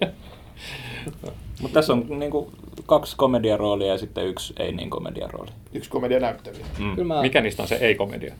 Mutta 1.61 1.75
tässä 1.75 1.93
on 1.93 2.07
niinku 2.09 2.53
kaksi 2.87 3.17
komediaroolia 3.17 3.89
ja 3.89 3.99
sitten 3.99 4.27
yksi 4.27 4.55
ei 4.59 4.73
niin 4.73 4.91
komediarooli. 4.91 5.51
Yksi 5.73 5.91
komedia 5.91 6.21
näyttelijä. 6.21 6.67
Mm. 6.79 6.95
Kyllä 6.95 7.15
mä, 7.15 7.23
Mikä 7.23 7.41
niistä 7.41 7.63
on 7.63 7.69
se 7.69 7.75
ei-komedia? 7.75 8.35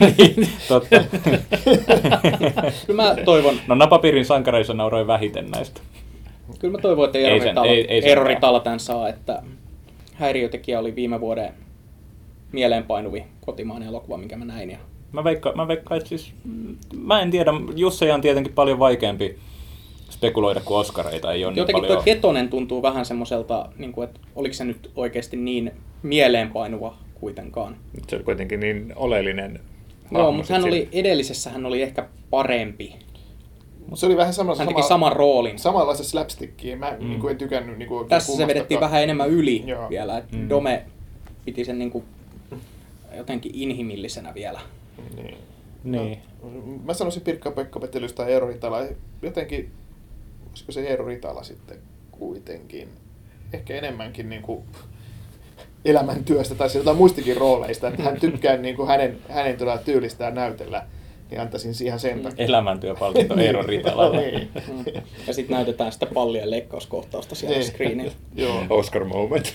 Totta. 0.68 0.96
kyllä 2.86 3.02
mä 3.02 3.16
toivon, 3.24 3.54
No 3.66 3.74
napapiirin 3.74 4.24
sankareissa 4.24 4.74
nauroin 4.74 5.06
vähiten 5.06 5.50
näistä. 5.50 5.80
kyllä 6.58 6.72
mä 6.72 6.82
toivon, 6.82 7.04
että 7.06 7.18
Ei 7.18 7.24
Eero 7.24 7.44
sen- 7.44 7.58
ei- 7.64 7.86
ei 7.88 8.00
sen 8.02 8.08
Eero. 8.08 8.24
Ritala 8.24 8.60
tämän 8.60 8.80
saa, 8.80 9.08
että 9.08 9.42
häiriötekijä 10.14 10.78
oli 10.78 10.94
viime 10.96 11.20
vuoden 11.20 11.54
mieleenpainuvi 12.52 13.24
kotimainen 13.40 13.88
elokuva, 13.88 14.16
minkä 14.16 14.36
mä 14.36 14.44
näin. 14.44 14.70
Ja 14.70 14.78
Mä 15.12 15.24
veikkaan, 15.24 15.56
mä 15.56 15.68
veikkaan, 15.68 15.98
että 15.98 16.08
siis, 16.08 16.32
mä 16.96 17.20
en 17.20 17.30
tiedä, 17.30 17.50
Jusseja 17.76 18.14
on 18.14 18.20
tietenkin 18.20 18.52
paljon 18.52 18.78
vaikeampi 18.78 19.38
spekuloida 20.10 20.60
kuin 20.60 20.78
Oskareita, 20.78 21.32
ei 21.32 21.44
ole 21.44 21.52
niin 21.52 21.58
Jotenkin 21.60 21.82
paljon. 21.82 21.96
tuo 21.96 22.04
Ketonen 22.04 22.48
tuntuu 22.48 22.82
vähän 22.82 23.06
semmoiselta, 23.06 23.68
niin 23.78 23.92
kuin, 23.92 24.08
että 24.08 24.20
oliko 24.36 24.54
se 24.54 24.64
nyt 24.64 24.90
oikeasti 24.96 25.36
niin 25.36 25.72
mieleenpainuva 26.02 26.96
kuitenkaan. 27.14 27.76
Se 28.08 28.16
oli 28.16 28.24
kuitenkin 28.24 28.60
niin 28.60 28.92
oleellinen 28.96 29.60
Joo, 30.12 30.32
mutta 30.32 30.52
hän 30.52 30.62
siinä. 30.62 30.76
oli, 30.76 30.88
edellisessä 30.92 31.50
hän 31.50 31.66
oli 31.66 31.82
ehkä 31.82 32.08
parempi. 32.30 32.96
Mutta 33.78 33.96
se 33.96 34.06
oli 34.06 34.16
vähän 34.16 34.34
sama, 34.34 34.54
Hän 34.56 34.68
teki 34.68 34.82
saman 34.82 35.12
roolin. 35.12 35.58
samanlaista 35.58 36.04
slapstickia. 36.04 36.76
Mä 36.76 36.96
mm. 37.00 37.08
niin 37.08 37.28
en 37.30 37.38
tykännyt 37.38 37.78
niin 37.78 37.88
kuin, 37.88 38.08
Tässä 38.08 38.36
se 38.36 38.46
vedettiin 38.46 38.80
vähän 38.80 39.02
enemmän 39.02 39.30
yli 39.30 39.62
Joo. 39.66 39.90
vielä. 39.90 40.18
Et 40.18 40.32
Mm. 40.32 40.48
Dome 40.48 40.82
piti 41.44 41.64
sen 41.64 41.78
niin 41.78 41.90
kuin 41.90 42.04
jotenkin 43.16 43.52
inhimillisenä 43.54 44.34
vielä. 44.34 44.60
Niin. 45.16 45.36
Niin. 45.84 46.18
Mä 46.84 46.94
sanoisin 46.94 47.22
Pirkka-Pekka 47.22 47.80
Petelystä 47.80 48.22
ja 48.22 48.28
Eero. 48.28 48.48
Jotenkin, 49.22 49.70
olisiko 50.54 50.72
se 50.72 50.80
Eero 50.88 51.06
Ritala 51.06 51.42
sitten 51.42 51.78
kuitenkin, 52.10 52.88
ehkä 53.52 53.74
enemmänkin 53.74 54.28
niin 54.28 54.42
kuin 54.42 54.62
elämäntyöstä 55.84 56.54
tai 56.54 56.68
jotain 56.74 56.96
muistikin 56.96 57.36
rooleista, 57.36 57.88
että 57.88 58.02
hän 58.02 58.20
tykkää 58.20 58.56
niin 58.56 58.76
kuin 58.76 58.88
hänen, 58.88 59.18
hänen 59.28 59.56
tyylistään 59.84 60.34
näytellä, 60.34 60.86
niin 61.30 61.40
antaisin 61.40 61.74
siihen 61.74 61.98
sen 62.00 62.20
takia. 62.22 62.46
Elämäntyöpalkinto 62.46 63.36
Eero 63.36 63.62
Ritalalle. 63.62 64.20
niin. 64.30 64.48
Mm. 64.68 64.84
Ja 65.26 65.34
sitten 65.34 65.54
näytetään 65.54 65.92
sitä 65.92 66.06
pallien 66.06 66.50
leikkauskohtausta 66.50 67.34
siellä 67.34 67.56
Niin. 67.58 67.66
screenillä. 67.70 68.12
Joo. 68.34 68.62
Oscar 68.70 69.04
moment. 69.04 69.54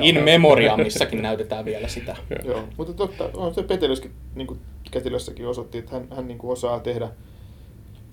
In 0.00 0.22
memoriamissakin 0.24 1.22
näytetään 1.22 1.64
vielä 1.64 1.88
sitä. 1.88 2.16
Joo, 2.44 2.60
mutta 2.76 2.92
totta, 2.92 3.30
on 3.34 3.54
se 3.54 3.62
Petelyskin 3.62 4.10
niin 4.34 4.46
kuin 4.46 4.60
Kätilössäkin 4.90 5.46
osoitti, 5.48 5.78
että 5.78 5.92
hän, 5.92 6.06
hän 6.16 6.28
niin 6.28 6.38
kuin 6.38 6.50
osaa 6.52 6.80
tehdä 6.80 7.08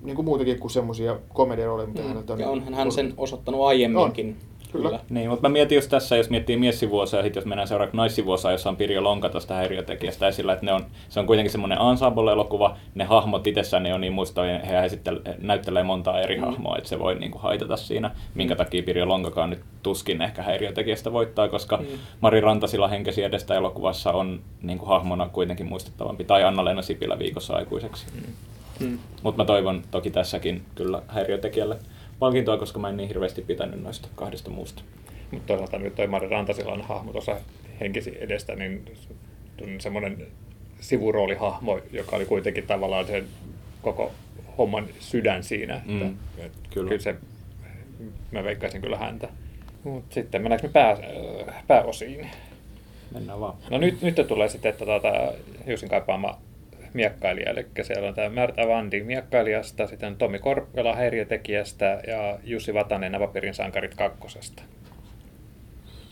niin 0.04 0.16
kuin 0.16 0.26
muutakin 0.26 0.60
kuin 0.60 0.72
semmoisia 0.72 1.16
komediarooleja, 1.34 1.88
mitä 1.88 2.04
häneltä 2.04 2.34
on. 2.34 2.40
Mm. 2.40 2.44
Ja 2.44 2.50
onhan 2.50 2.74
hän 2.74 2.92
sen 2.92 3.14
osoittanut 3.18 3.62
aiemminkin. 3.66 4.28
On, 4.28 4.52
kyllä. 4.72 5.00
Niin, 5.10 5.30
mutta 5.30 5.50
mä 5.50 5.54
mietin 5.54 5.76
just 5.76 5.90
tässä, 5.90 6.18
jos 6.18 6.30
miettii 6.30 6.58
miessivuosia 6.58 7.20
ja 7.20 7.24
sitten 7.24 7.42
jos 7.42 7.46
mennään 7.48 7.68
seuraavaksi 7.68 7.98
naissivuosia, 7.98 8.52
jossa 8.52 8.70
on 8.70 8.76
Pirjo 8.76 9.04
Lonka 9.04 9.30
tuosta 9.30 9.54
häiriötekijästä 9.54 10.28
esillä, 10.28 10.54
että 10.54 10.66
ne 10.66 10.74
on, 10.74 10.86
se 11.10 11.20
on 11.20 11.26
kuitenkin 11.26 11.52
semmoinen 11.52 11.78
ensemble-elokuva, 11.92 12.76
ne 12.96 13.04
hahmot 13.04 13.48
itsessään 13.48 13.84
ne 13.84 13.94
on 13.94 14.02
niin 14.02 14.14
muistavia, 14.14 14.60
he 14.60 14.74
näyttelee 15.42 15.84
montaa 15.84 16.22
eri 16.22 16.38
Mm. 16.38 16.44
hahmoa, 16.44 16.78
että 16.78 16.90
se 16.90 17.00
voi 17.00 17.16
niinku 17.16 17.38
haitata 17.38 17.78
siinä, 17.78 18.12
minkä 18.36 18.56
takia 18.56 18.84
Pirjo 18.84 19.08
Lonkakaan 19.08 19.50
nyt 19.50 19.60
tuskin 19.84 20.22
ehkä 20.22 20.42
häiriötekijästä 20.44 21.14
voittaa, 21.14 21.48
koska 21.48 21.78
Mm. 21.78 21.86
Mari 22.22 22.42
Rantasila 22.42 22.88
henkesi 22.88 23.24
edestä 23.24 23.56
elokuvassa 23.56 24.12
on 24.12 24.40
niinku 24.62 24.86
hahmona 24.86 25.30
kuitenkin 25.30 25.66
muistettavampi, 25.66 26.24
tai 26.24 26.44
Anna-Leena 26.44 26.82
Sipilä 26.82 27.20
viikossa 27.20 27.56
aikuiseksi. 27.56 28.06
Mm. 28.16 28.22
Mutta 29.24 29.42
mä 29.44 29.46
toivon 29.46 29.82
toki 29.92 30.12
tässäkin 30.12 30.62
kyllä 30.76 31.02
häiriötekijälle 31.08 31.78
palkintoa, 32.20 32.58
koska 32.58 32.80
mä 32.80 32.90
en 32.90 32.98
niin 32.98 33.08
hirveästi 33.08 33.42
pitänyt 33.42 33.84
noista 33.84 34.08
kahdesta 34.16 34.50
muusta. 34.50 34.82
Mutta 35.32 35.48
toisaalta 35.48 35.78
nyt 35.80 35.96
toi 35.96 36.08
Mari 36.08 36.30
Rantasilan 36.30 36.82
hahmo 36.82 37.12
tuossa 37.12 37.36
henkisi 37.80 38.18
edestä, 38.20 38.56
niin 38.56 38.86
semmoinen 39.80 40.28
sivuroolihahmo, 40.80 41.80
joka 41.92 42.16
oli 42.16 42.26
kuitenkin 42.26 42.68
tavallaan 42.68 43.08
sen 43.08 43.26
koko 43.82 44.12
homman 44.58 44.88
sydän 45.00 45.44
siinä. 45.44 45.76
Että, 45.76 45.92
Mm, 45.92 46.18
että 46.38 46.58
kyllä. 46.70 46.90
kyllä 46.90 47.02
se, 47.02 47.16
mä 48.32 48.44
veikkaisin 48.44 48.82
kyllä 48.82 48.98
häntä. 48.98 49.30
Mut 49.84 50.04
sitten 50.10 50.42
mennäänkö 50.42 50.68
me 50.68 50.74
pää, 50.74 50.98
pääosiin? 51.68 52.28
Mennään 53.14 53.40
vaan. 53.40 53.54
No 53.70 53.78
nyt, 53.78 54.02
nyt 54.02 54.28
tulee 54.28 54.50
sitten 54.50 54.70
että 54.70 54.86
tuota, 54.86 55.08
Jussin 55.68 55.90
kaipaama 55.90 56.38
miekkailija, 56.94 57.52
eli 57.52 57.66
siellä 57.82 58.08
on 58.08 58.14
tämä 58.14 58.30
Märtä 58.30 58.68
Vandi 58.68 59.04
miekkailijasta, 59.04 59.88
sitten 59.88 60.16
Tomi 60.16 60.40
Korppela 60.40 60.96
häiriötekijästä 60.96 62.02
ja 62.08 62.40
Jussi 62.44 62.74
Vatanen 62.74 63.12
Navapirin 63.12 63.54
sankarit 63.54 63.96
kakkosesta. 63.96 64.64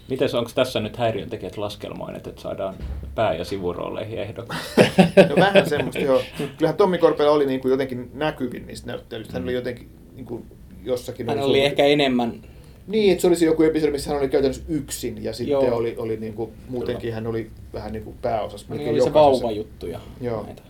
Mites, 0.09 0.35
onko 0.35 0.51
tässä 0.55 0.79
nyt 0.79 0.97
häiriöntekijät 0.97 1.57
laskelmoineet, 1.57 2.27
että 2.27 2.41
saadaan 2.41 2.75
pää- 3.15 3.33
ja 3.33 3.45
sivurooleihin 3.45 4.19
ehdokkaat? 4.19 4.61
No 5.29 5.35
vähän 5.35 5.69
semmoista, 5.69 6.01
joo. 6.01 6.21
Kyllähän 6.57 6.77
Tommi 6.77 6.97
Korpela 6.97 7.31
oli 7.31 7.45
niin 7.45 7.59
kuin 7.61 7.69
jotenkin 7.69 8.11
näkyvin 8.13 8.67
niistä 8.67 8.87
näyttelyistä. 8.87 9.33
Hän 9.33 9.43
oli 9.43 9.53
jotenkin 9.53 9.89
niin 10.15 10.25
kuin 10.25 10.45
jossakin... 10.83 11.27
Hän 11.27 11.37
oli 11.37 11.45
ollut- 11.45 11.57
ehkä 11.57 11.85
enemmän, 11.85 12.41
Niin, 12.89 13.11
että 13.11 13.21
se 13.21 13.27
olisi 13.27 13.45
joku 13.45 13.63
episodi, 13.63 13.91
missä 13.91 14.09
hän 14.09 14.19
oli 14.19 14.29
käytännössä 14.29 14.63
yksin 14.67 15.23
ja 15.23 15.33
sitten 15.33 15.51
Joo. 15.51 15.75
oli, 15.75 15.95
oli 15.97 16.17
niin 16.17 16.33
kuin, 16.33 16.51
muutenkin 16.69 17.13
hän 17.13 17.27
oli 17.27 17.51
vähän 17.73 17.93
niin 17.93 18.03
kuin 18.03 18.15
pääosassa. 18.21 18.75
niin 18.75 18.89
oli 18.89 19.01
se 19.01 19.13
vauvajuttu 19.13 19.87
ja 19.87 19.99
Joo. 20.21 20.43
näitä. 20.43 20.61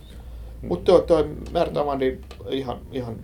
Mutta 0.61 0.85
tuo, 0.91 0.99
tuo 0.99 1.25
Märta 1.51 1.81
Amandi, 1.81 2.17
ihan, 2.49 2.77
ihan 2.91 3.15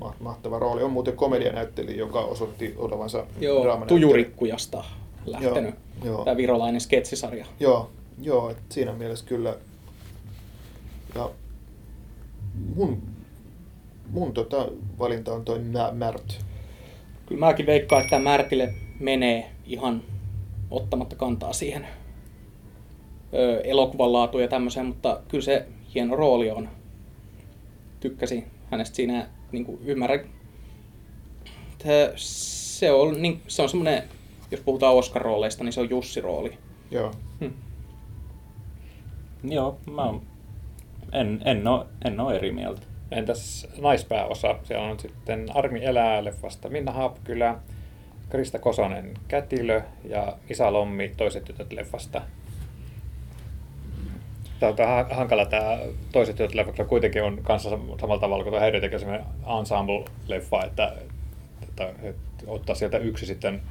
ma- 0.00 0.14
mahtava 0.20 0.58
rooli. 0.58 0.82
On 0.82 0.90
muuten 0.90 1.16
komedianäyttelijä, 1.16 1.96
joka 1.96 2.20
osoitti 2.20 2.74
olevansa 2.76 3.26
Joo. 3.40 3.84
Tujurikkujasta 3.86 4.84
lähtenyt. 5.26 5.74
Joo. 6.04 6.24
Tämä 6.24 6.36
virolainen 6.36 6.80
sketsisarja. 6.80 7.46
Joo, 7.60 7.90
joo 8.22 8.50
et 8.50 8.58
siinä 8.68 8.92
mielessä 8.92 9.24
kyllä. 9.26 9.56
Ja 11.14 11.30
mun, 12.76 13.02
mun 14.10 14.32
tota, 14.32 14.68
valinta 14.98 15.32
on 15.32 15.44
toi 15.44 15.58
Mä- 15.58 15.92
Märt. 15.92 16.44
Kyllä 17.26 17.40
mäkin 17.46 17.66
veikkaan, 17.66 18.00
että 18.02 18.10
tämä 18.10 18.30
Märtille 18.30 18.74
menee 19.00 19.50
ihan 19.66 20.02
ottamatta 20.70 21.16
kantaa 21.16 21.52
siihen 21.52 21.86
ö, 23.34 23.60
elokuvan 23.64 24.12
laatuun 24.12 24.42
ja 24.42 24.48
tämmöiseen, 24.48 24.86
mutta 24.86 25.20
kyllä 25.28 25.44
se 25.44 25.66
hieno 25.94 26.16
rooli 26.16 26.50
on. 26.50 26.68
Tykkäsin 28.00 28.44
hänestä 28.70 28.96
siinä, 28.96 29.26
niin 29.52 29.64
kuin 29.64 29.78
ymmärrän. 29.84 30.20
Se 32.16 32.90
on, 32.92 33.22
niin, 33.22 33.42
se 33.48 33.62
on 33.62 33.68
semmoinen, 33.68 34.02
jos 34.50 34.60
puhutaan 34.60 34.94
Oscar-rooleista, 34.94 35.64
niin 35.64 35.72
se 35.72 35.80
on 35.80 35.90
Jussi-rooli. 35.90 36.58
Joo. 36.90 37.12
Hm. 37.40 37.50
Joo, 39.52 39.78
mä 39.90 40.04
oon- 40.04 40.22
en, 41.12 41.40
en, 41.44 41.68
oo, 41.68 41.86
en 42.04 42.20
oo 42.20 42.30
eri 42.30 42.52
mieltä. 42.52 42.80
Entäs 43.10 43.68
naispääosa? 43.80 44.58
Siellä 44.62 44.84
on 44.84 45.00
sitten 45.00 45.46
Armi 45.54 45.84
elää 45.84 46.24
leffasta 46.24 46.68
Minna 46.68 46.92
Haapkylä, 46.92 47.58
Krista 48.28 48.58
Kosonen 48.58 49.14
Kätilö 49.28 49.82
ja 50.04 50.36
Isa 50.50 50.72
Lommi 50.72 51.12
Toiset 51.16 51.44
tytöt 51.44 51.72
leffasta. 51.72 52.22
Tämä 54.60 54.96
on 54.98 55.06
hankala 55.10 55.46
tämä 55.46 55.78
Toiset 56.12 56.36
tytöt 56.36 56.54
leffa, 56.54 56.72
koska 56.72 56.84
kuitenkin 56.84 57.22
on 57.22 57.38
kanssa 57.42 57.70
sam- 57.70 58.00
samalla 58.00 58.20
tavalla 58.20 58.44
kuin 58.44 58.52
tuo 58.52 58.60
Häiriötekijä 58.60 58.98
semmoinen 58.98 59.26
ensemble-leffa, 59.46 60.66
että, 60.66 60.92
että, 61.62 61.88
että, 62.02 62.44
ottaa 62.46 62.74
sieltä 62.74 62.98
yksi 62.98 63.26
sitten 63.26 63.62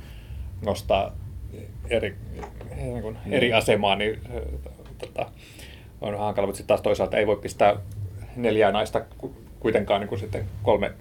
nostaa 0.66 1.12
eri, 1.90 2.16
niin 2.76 3.02
kuin 3.02 3.18
eri 3.32 3.54
asemaa, 3.54 3.96
niin 3.96 4.20
äh, 4.26 4.42
tota, 4.98 5.26
on 6.02 6.18
hankala, 6.18 6.48
mutta 6.48 6.58
sitten 6.58 6.68
taas 6.68 6.82
toisaalta 6.82 7.18
ei 7.18 7.28
voi 7.28 7.38
pistää 7.38 7.76
neljää 8.36 8.72
naista 8.72 9.02
kuitenkaan 9.60 10.02
niin 10.02 10.10
kuin 10.10 10.20
sitten 10.20 10.46
kolme, 10.64 10.92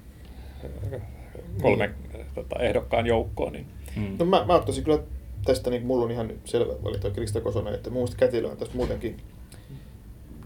kolme 1.63 1.87
mm. 1.87 2.25
tota, 2.35 2.59
ehdokkaan 2.59 3.07
joukkoon. 3.07 3.53
Niin. 3.53 3.67
Mm. 3.97 4.17
No 4.19 4.25
mä, 4.25 4.45
mä 4.45 4.55
ottaisin 4.55 4.85
kyllä 4.85 4.99
tästä, 5.45 5.71
niin 5.71 5.87
mulla 5.87 6.05
on 6.05 6.11
ihan 6.11 6.33
selvä 6.45 6.73
valinta 6.85 7.11
Krista 7.11 7.41
Kosonen, 7.41 7.75
että 7.75 7.91
mun 7.91 7.99
mielestä 7.99 8.17
Kätilö 8.19 8.49
on 8.51 8.57
tästä 8.57 8.77
muutenkin 8.77 9.17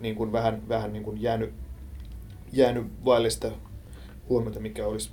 niin 0.00 0.14
kuin 0.14 0.32
vähän, 0.32 0.68
vähän 0.68 0.92
niin 0.92 1.02
kuin 1.02 1.22
jäänyt, 1.22 1.54
jäänyt 2.52 2.86
vaille 3.04 3.30
sitä 3.30 3.50
huomiota, 4.28 4.60
mikä 4.60 4.86
olisi 4.86 5.10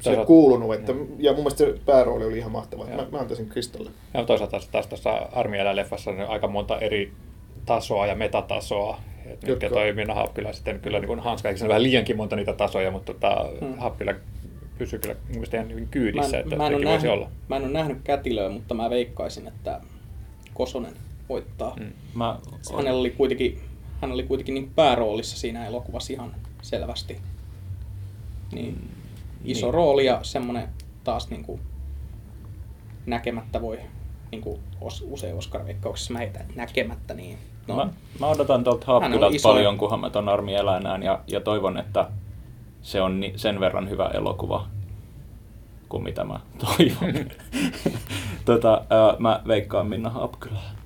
se 0.00 0.16
kuulunut. 0.26 0.74
Että, 0.74 0.92
ja 1.18 1.32
mun 1.32 1.40
mielestä 1.40 1.64
se 1.64 1.74
päärooli 1.86 2.24
oli 2.24 2.38
ihan 2.38 2.52
mahtava. 2.52 2.86
Mä, 2.86 3.06
mä 3.12 3.18
antaisin 3.18 3.48
Kristalle. 3.48 3.90
Ja 4.14 4.24
toisaalta 4.24 4.60
taas 4.72 4.86
tässä 4.86 5.10
Armielä-leffassa 5.10 6.10
on 6.10 6.20
aika 6.28 6.48
monta 6.48 6.78
eri 6.78 7.12
tasoa 7.66 8.06
ja 8.06 8.14
metatasoa. 8.14 9.00
Että 9.26 9.46
mitkä 9.46 9.68
toi 9.68 9.92
Minna 9.92 10.14
Happila 10.14 10.52
sitten 10.52 10.80
kyllä 10.80 11.00
niin 11.00 11.20
hanska, 11.20 11.48
eikö 11.48 11.68
vähän 11.68 11.82
liiankin 11.82 12.16
monta 12.16 12.36
niitä 12.36 12.52
tasoja, 12.52 12.90
mutta 12.90 13.14
tota, 13.14 13.46
hmm. 13.60 13.78
Happila 13.78 14.14
pysyy 14.78 14.98
kyllä 14.98 15.14
mun 15.14 15.30
mielestä 15.30 15.56
ihan 15.56 15.70
hyvin 15.70 15.88
kyydissä, 15.88 16.36
mä, 16.36 16.40
että 16.40 16.56
mä 16.56 16.66
en 16.66 16.72
voisi 16.72 16.84
nähnyt, 16.84 17.12
olla. 17.12 17.30
Mä 17.48 17.56
en 17.56 17.62
ole 17.62 17.72
nähnyt 17.72 17.98
kätilöä, 18.04 18.48
mutta 18.48 18.74
mä 18.74 18.90
veikkaisin, 18.90 19.46
että 19.46 19.80
Kosonen 20.54 20.94
voittaa. 21.28 21.74
Hmm. 21.74 21.92
Mä, 22.14 22.38
hänellä 22.76 23.00
oli 23.00 23.10
kuitenkin, 23.10 23.60
hän 24.00 24.12
oli 24.12 24.22
kuitenkin 24.22 24.54
niin 24.54 24.70
pääroolissa 24.76 25.38
siinä 25.38 25.66
elokuvassa 25.66 26.12
ihan 26.12 26.34
selvästi. 26.62 27.20
Niin, 28.52 28.74
hmm. 28.74 28.88
iso 29.44 29.66
niin. 29.66 29.74
rooli 29.74 30.06
ja 30.06 30.18
semmoinen 30.22 30.68
taas 31.04 31.30
niin 31.30 31.44
kuin 31.44 31.60
näkemättä 33.06 33.62
voi 33.62 33.78
niin 34.30 34.42
kuin 34.42 34.60
usein 35.02 35.34
Oscar-veikkauksissa 35.34 36.12
mä 36.12 36.18
heitän 36.18 36.46
näkemättä, 36.54 37.14
niin 37.14 37.38
no. 37.68 37.76
mä, 37.76 37.88
mä 38.20 38.26
odotan 38.26 38.64
tuolta 38.64 38.86
Haapkylältä 38.86 39.36
paljon, 39.42 39.78
kunhan 39.78 40.00
mä 40.00 40.10
ton 40.10 40.28
Armi 40.28 40.54
elänään 40.54 41.02
ja, 41.02 41.20
ja 41.26 41.40
toivon, 41.40 41.78
että 41.78 42.08
se 42.82 43.02
on 43.02 43.20
ni, 43.20 43.32
sen 43.36 43.60
verran 43.60 43.90
hyvä 43.90 44.10
elokuva 44.14 44.66
kuin 45.88 46.02
mitä 46.02 46.24
mä 46.24 46.40
toivon. 46.66 47.14
tota, 48.44 48.84
ää, 48.90 49.16
mä 49.18 49.42
veikkaan 49.46 49.86
Minna 49.86 50.10
Haapkylää. 50.10 50.82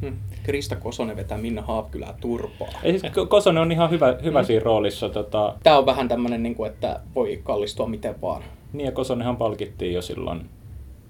Hmm. 0.00 0.16
Krista 0.42 0.76
Kosonen 0.76 1.16
vetää 1.16 1.38
Minna 1.38 1.62
Haapkylää 1.62 2.14
turpaa. 2.20 2.68
Ei, 2.82 2.98
siis 2.98 3.12
Kosonen 3.28 3.62
on 3.62 3.72
ihan 3.72 3.90
hyvä, 3.90 4.16
hyvä 4.22 4.38
hmm. 4.38 4.46
siinä 4.46 4.64
roolissa. 4.64 5.08
Tota... 5.08 5.54
Tämä 5.62 5.78
on 5.78 5.86
vähän 5.86 6.08
tämmöinen, 6.08 6.42
niin 6.42 6.54
kuin, 6.54 6.70
että 6.70 7.00
voi 7.14 7.40
kallistua 7.44 7.86
miten 7.86 8.20
vaan. 8.22 8.42
Niin 8.72 8.86
ja 8.86 8.92
Kosonenhan 8.92 9.36
palkittiin 9.36 9.94
jo 9.94 10.02
silloin 10.02 10.50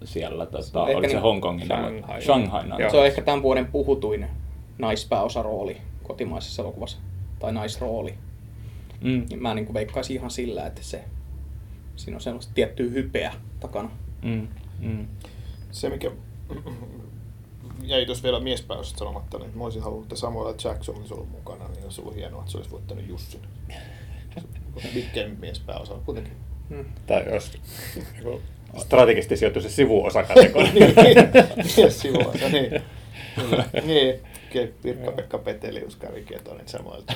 siellä, 0.05 0.47
tota, 0.47 0.83
oliko 0.83 1.01
niin, 1.01 1.11
se 1.11 1.19
Hongkongin? 1.19 1.67
Shanghai. 1.67 2.23
Shanghai 2.23 2.91
Se 2.91 2.97
on 2.97 3.07
ehkä 3.07 3.23
tämän 3.23 3.43
vuoden 3.43 3.67
puhutuin 3.67 4.27
naispääosarooli 4.79 5.77
kotimaisessa 6.03 6.63
elokuvassa, 6.63 6.99
tai 7.39 7.53
naisrooli. 7.53 8.15
Mm. 9.01 9.27
Niin 9.29 9.43
mä 9.43 9.55
niin 9.55 9.67
kuin 9.67 9.75
veikkaisin 9.75 10.17
ihan 10.17 10.31
sillä, 10.31 10.67
että 10.67 10.83
se, 10.83 11.05
siinä 11.97 12.17
on 12.17 12.21
sellaista 12.21 12.53
tiettyä 12.55 12.91
hypeä 12.91 13.35
takana. 13.61 13.91
Mm. 14.23 14.49
Mm. 14.79 15.07
Se, 15.71 15.89
mikä 15.89 16.11
jäi 17.83 18.07
tuossa 18.07 18.25
vielä 18.25 18.41
miespääosasta 18.41 18.99
sanomatta, 18.99 19.39
niin 19.39 19.59
mä 19.59 19.65
olisin 19.65 19.83
halunnut, 19.83 20.05
että 20.05 20.17
Samuel 20.17 20.55
Jackson 20.65 20.97
olisi 20.97 21.15
ollut 21.15 21.31
mukana, 21.31 21.69
niin 21.69 21.85
olisi 21.85 22.01
ollut 22.01 22.17
hienoa, 22.17 22.41
että 22.41 22.53
se 22.53 22.59
olisi 22.59 22.71
voittanut 22.71 23.09
Jussin. 23.09 23.41
Game 25.15 25.37
miespääosa 25.41 25.95
kuitenkin. 25.95 26.33
Hmm. 26.69 26.85
Tai 27.07 27.25
jos 27.35 27.53
strategisesti 28.77 29.37
sijoittuisi 29.37 29.71
sivuosakategoria. 29.71 30.73
niin, 30.73 31.93
sivuosa, 31.93 32.49
niin. 32.53 32.83
niin. 33.85 34.21
Pirkka-Pekka 34.83 35.39
Petelius, 35.39 35.97
Kari 35.97 36.23
Ketonen 36.23 36.69
samoilta. 36.69 37.13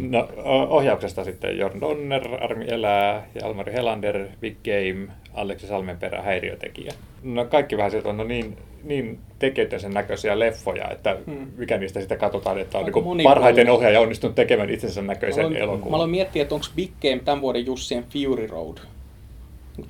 No, 0.00 0.28
ohjauksesta 0.68 1.24
sitten 1.24 1.58
Jorn 1.58 1.80
Donner, 1.80 2.44
Armi 2.44 2.64
Elää, 2.68 3.26
Jalmari 3.42 3.72
Helander, 3.72 4.26
Big 4.40 4.56
Game, 4.64 5.12
Aleksi 5.34 5.66
Salmenperä, 5.66 6.22
häiriötekijä. 6.22 6.92
No 7.22 7.44
kaikki 7.44 7.76
vähän 7.76 7.90
sieltä 7.90 8.08
on 8.08 8.16
no 8.16 8.24
niin, 8.24 8.56
niin 8.84 9.18
tekemäisen 9.38 9.94
näköisiä 9.94 10.38
leffoja, 10.38 10.90
että 10.90 11.16
hmm. 11.26 11.46
mikä 11.56 11.78
niistä 11.78 12.00
sitten 12.00 12.18
katsotaan, 12.18 12.58
että 12.58 12.78
on 12.78 12.84
niin 13.16 13.24
parhaiten 13.24 13.70
ohjaaja 13.70 14.00
onnistunut 14.00 14.34
tekemään 14.34 14.70
itsensä 14.70 15.02
näköisen 15.02 15.52
mä 15.52 15.58
elokuvan. 15.58 15.90
Mä 15.90 15.96
aloin 15.96 16.10
miettiä, 16.10 16.42
että 16.42 16.54
onko 16.54 16.66
Big 16.76 16.90
Game 17.02 17.20
tämän 17.24 17.40
vuoden 17.40 17.66
Jussien 17.66 18.04
Fury 18.04 18.46
Road. 18.46 18.78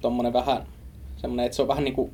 Tuommoinen 0.01 0.33
vähän, 0.33 0.62
semmoinen, 1.17 1.47
että 1.47 1.57
se 1.57 1.62
on 1.62 1.69
vähän 1.69 1.85
niin 1.85 1.95
kuin 1.95 2.12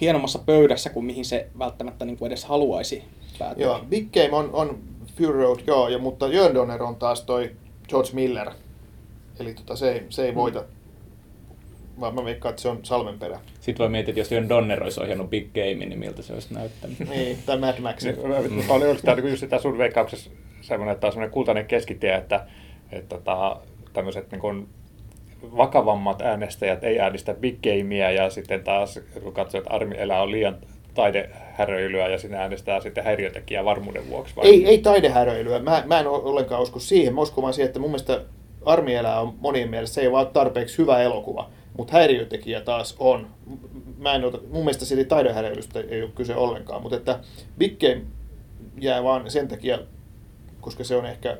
hienommassa 0.00 0.38
pöydässä 0.38 0.90
kuin 0.90 1.06
mihin 1.06 1.24
se 1.24 1.46
välttämättä 1.58 2.04
niin 2.04 2.16
kuin 2.16 2.26
edes 2.26 2.44
haluaisi 2.44 3.04
päätyä. 3.38 3.64
Joo, 3.64 3.80
Big 3.88 4.08
Game 4.12 4.36
on, 4.36 4.50
on 4.52 4.78
Fury 5.18 5.42
Road, 5.42 5.60
joo, 5.66 5.88
ja, 5.88 5.98
mutta 5.98 6.28
Jörn 6.28 6.54
Donner 6.54 6.82
on 6.82 6.96
taas 6.96 7.22
toi 7.22 7.50
George 7.88 8.10
Miller. 8.12 8.50
Eli 9.40 9.54
tota, 9.54 9.76
se, 9.76 9.92
ei, 9.92 10.06
se 10.08 10.24
ei 10.24 10.30
mm. 10.30 10.36
voita, 10.36 10.64
vaan 12.00 12.14
mä 12.14 12.24
veikkaan, 12.24 12.50
että 12.50 12.62
se 12.62 12.68
on 12.68 12.80
salmenperä. 12.82 13.40
Sitten 13.60 13.78
voi 13.84 13.88
miettiä, 13.88 14.12
että 14.12 14.20
jos 14.20 14.32
Jörn 14.32 14.48
Donner 14.48 14.82
olisi 14.82 15.00
ohjannut 15.00 15.30
Big 15.30 15.46
Game, 15.54 15.86
niin 15.86 15.98
miltä 15.98 16.22
se 16.22 16.32
olisi 16.32 16.54
näyttänyt. 16.54 16.98
niin, 17.10 17.38
tai 17.46 17.58
Mad 17.58 17.78
Max. 17.78 18.04
Mm. 18.04 18.70
Oli 18.70 18.84
oikeastaan 18.84 19.28
just 19.28 19.40
sitä 19.40 19.58
sun 19.58 19.78
veikkauksessa 19.78 20.30
semmoinen, 20.60 20.94
että 20.94 21.06
on 21.06 21.12
semmoinen 21.12 21.32
kultainen 21.32 21.66
keskitie, 21.66 22.14
että, 22.14 22.46
että 22.92 23.16
tota, 23.16 23.56
tämmöiset 23.92 24.30
niin 24.30 24.40
kuin 24.40 24.68
vakavammat 25.56 26.22
äänestäjät 26.22 26.84
ei 26.84 27.00
äänistä 27.00 27.34
Big 27.34 27.58
Gamea 27.62 28.10
ja 28.10 28.30
sitten 28.30 28.64
taas 28.64 29.00
kun 29.22 29.32
katsoo, 29.32 29.58
että 29.58 29.70
Armi 29.70 29.94
elää 29.98 30.22
on 30.22 30.30
liian 30.30 30.56
taidehäröilyä 30.94 32.08
ja 32.08 32.18
sinne 32.18 32.36
äänestää 32.36 32.80
sitten 32.80 33.04
häiriötekijää 33.04 33.64
varmuuden 33.64 34.08
vuoksi. 34.08 34.36
Vai? 34.36 34.46
Ei, 34.46 34.66
ei 34.66 34.78
taidehäröilyä. 34.78 35.58
Mä, 35.58 35.82
mä 35.86 36.00
en 36.00 36.06
ollenkaan 36.06 36.62
usko 36.62 36.78
siihen. 36.78 37.14
Mä 37.14 37.20
uskon 37.20 37.42
vaan 37.42 37.54
siihen, 37.54 37.66
että 37.68 37.80
mun 37.80 37.90
mielestä 37.90 38.20
Armi 38.64 38.94
elää 38.94 39.20
on 39.20 39.34
monien 39.40 39.70
mielestä 39.70 39.94
se 39.94 40.00
ei 40.00 40.08
ole 40.08 40.26
tarpeeksi 40.26 40.78
hyvä 40.78 41.02
elokuva, 41.02 41.50
mutta 41.78 41.92
häiriötekijä 41.92 42.60
taas 42.60 42.96
on. 42.98 43.26
Mä 43.98 44.14
en 44.14 44.24
ota, 44.24 44.38
mun 44.50 44.64
mielestä 44.64 44.84
siitä 44.84 45.08
taidehäröilystä 45.08 45.80
ei 45.88 46.02
ole 46.02 46.10
kyse 46.14 46.36
ollenkaan, 46.36 46.82
mutta 46.82 46.96
että 46.96 47.18
Big 47.58 47.78
Game 47.80 48.02
jää 48.80 49.04
vaan 49.04 49.30
sen 49.30 49.48
takia, 49.48 49.78
koska 50.60 50.84
se 50.84 50.96
on 50.96 51.06
ehkä 51.06 51.36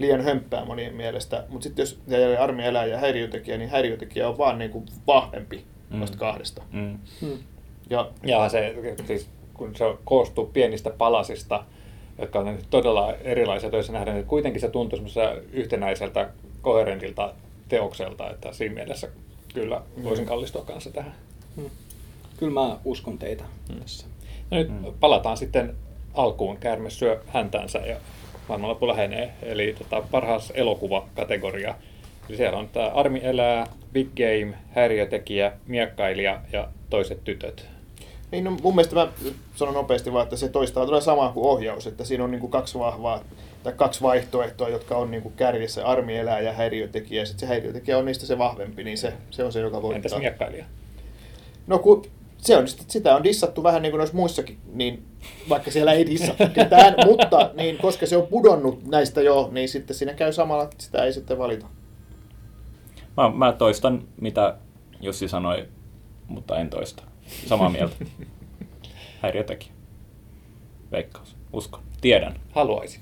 liian 0.00 0.20
hömppää 0.20 0.64
monien 0.64 0.94
mielestä. 0.94 1.44
Mutta 1.48 1.64
sitten 1.64 1.82
jos 1.82 2.00
armi 2.38 2.64
elää 2.64 2.86
ja 2.86 2.98
häiriötekijä, 2.98 3.56
niin 3.56 3.70
häiriötekijä 3.70 4.28
on 4.28 4.38
vaan 4.38 4.58
niin 4.58 4.70
kuin 4.70 4.86
vahvempi 5.06 5.64
mm. 5.90 6.00
kahdesta. 6.18 6.62
Mm. 6.72 6.98
Mm. 7.20 7.38
Ja, 7.90 8.10
ja 8.22 8.48
se, 8.48 8.74
siis, 9.06 9.28
kun 9.54 9.76
se 9.76 9.84
koostuu 10.04 10.46
pienistä 10.46 10.90
palasista, 10.90 11.64
jotka 12.18 12.38
on 12.38 12.58
todella 12.70 13.12
erilaisia 13.12 13.70
toisessa 13.70 13.92
nähdään, 13.92 14.16
niin 14.16 14.26
kuitenkin 14.26 14.60
se 14.60 14.68
tuntuu 14.68 14.98
yhtenäiseltä, 15.52 16.30
koherentilta 16.62 17.34
teokselta, 17.68 18.30
että 18.30 18.52
siinä 18.52 18.74
mielessä 18.74 19.08
kyllä 19.54 19.82
mm. 19.96 20.04
voisin 20.04 20.26
kallistua 20.26 20.64
kanssa 20.64 20.90
tähän. 20.90 21.14
Mm. 21.56 21.70
Kyllä 22.36 22.52
mä 22.52 22.78
uskon 22.84 23.18
teitä 23.18 23.44
mm. 23.68 23.80
tässä. 23.80 24.06
No 24.50 24.56
nyt 24.56 24.68
mm. 24.68 24.92
palataan 25.00 25.36
sitten 25.36 25.74
alkuun. 26.14 26.56
Käärme 26.56 26.90
syö 26.90 27.22
häntänsä 27.26 27.78
ja 27.78 27.96
maailmanloppu 28.50 28.88
lähenee. 28.88 29.32
Eli 29.42 29.74
tota, 29.78 30.02
parhaas 30.10 30.52
elokuvakategoria. 30.54 31.74
Eli 32.28 32.36
siellä 32.36 32.58
on 32.58 32.68
tämä 32.68 32.88
Armi 32.88 33.20
elää, 33.22 33.66
Big 33.92 34.08
Game, 34.16 34.56
häiriötekijä, 34.70 35.52
miekkailija 35.66 36.40
ja 36.52 36.68
toiset 36.90 37.24
tytöt. 37.24 37.66
Niin, 38.30 38.44
no, 38.44 38.50
mun 38.62 38.74
mielestä 38.74 38.94
mä 38.94 39.08
sanon 39.54 39.74
nopeasti 39.74 40.12
vaan, 40.12 40.22
että 40.22 40.36
se 40.36 40.48
toistaa 40.48 40.86
tulee 40.86 41.00
samaa 41.00 41.32
kuin 41.32 41.46
ohjaus, 41.46 41.86
että 41.86 42.04
siinä 42.04 42.24
on 42.24 42.30
niin 42.30 42.40
kuin 42.40 42.50
kaksi 42.50 42.78
vahvaa 42.78 43.24
tai 43.62 43.72
kaksi 43.72 44.02
vaihtoehtoa, 44.02 44.68
jotka 44.68 44.96
on 44.96 45.10
niin 45.10 45.22
kuin 45.22 45.34
kärjessä, 45.36 45.86
armi 45.86 46.18
elää 46.18 46.40
ja 46.40 46.52
häiriötekijä, 46.52 47.22
ja 47.22 47.26
sitten 47.26 47.40
se 47.40 47.46
häiriötekijä 47.46 47.98
on 47.98 48.04
niistä 48.04 48.26
se 48.26 48.38
vahvempi, 48.38 48.84
niin 48.84 48.98
se, 48.98 49.12
se 49.30 49.44
on 49.44 49.52
se, 49.52 49.60
joka 49.60 49.82
voittaa. 49.82 49.96
Entäs 49.96 50.18
miekkailija? 50.18 50.64
No 51.66 51.78
kun 51.78 52.06
se 52.40 52.56
on, 52.56 52.68
sitä 52.68 53.16
on 53.16 53.24
dissattu 53.24 53.62
vähän 53.62 53.82
niin 53.82 53.90
kuin 53.92 53.98
noissa 53.98 54.16
muissakin, 54.16 54.58
niin 54.72 55.02
vaikka 55.48 55.70
siellä 55.70 55.92
ei 55.92 56.06
dissattu 56.06 56.44
ketään, 56.54 56.94
mutta 57.10 57.50
niin, 57.54 57.78
koska 57.78 58.06
se 58.06 58.16
on 58.16 58.26
pudonnut 58.26 58.86
näistä 58.86 59.22
jo, 59.22 59.48
niin 59.52 59.68
sitten 59.68 59.96
siinä 59.96 60.14
käy 60.14 60.32
samalla, 60.32 60.64
että 60.64 60.76
sitä 60.78 61.04
ei 61.04 61.12
sitten 61.12 61.38
valita. 61.38 61.66
Mä, 63.16 63.30
mä 63.30 63.52
toistan, 63.52 64.08
mitä 64.20 64.56
Jussi 65.00 65.28
sanoi, 65.28 65.68
mutta 66.28 66.58
en 66.58 66.70
toista. 66.70 67.02
Samaa 67.46 67.68
mieltä. 67.68 67.96
Häiriötekijä. 69.22 69.72
Veikkaus. 70.92 71.36
Uskon. 71.52 71.82
Tiedän. 72.00 72.40
Haluaisin. 72.52 73.00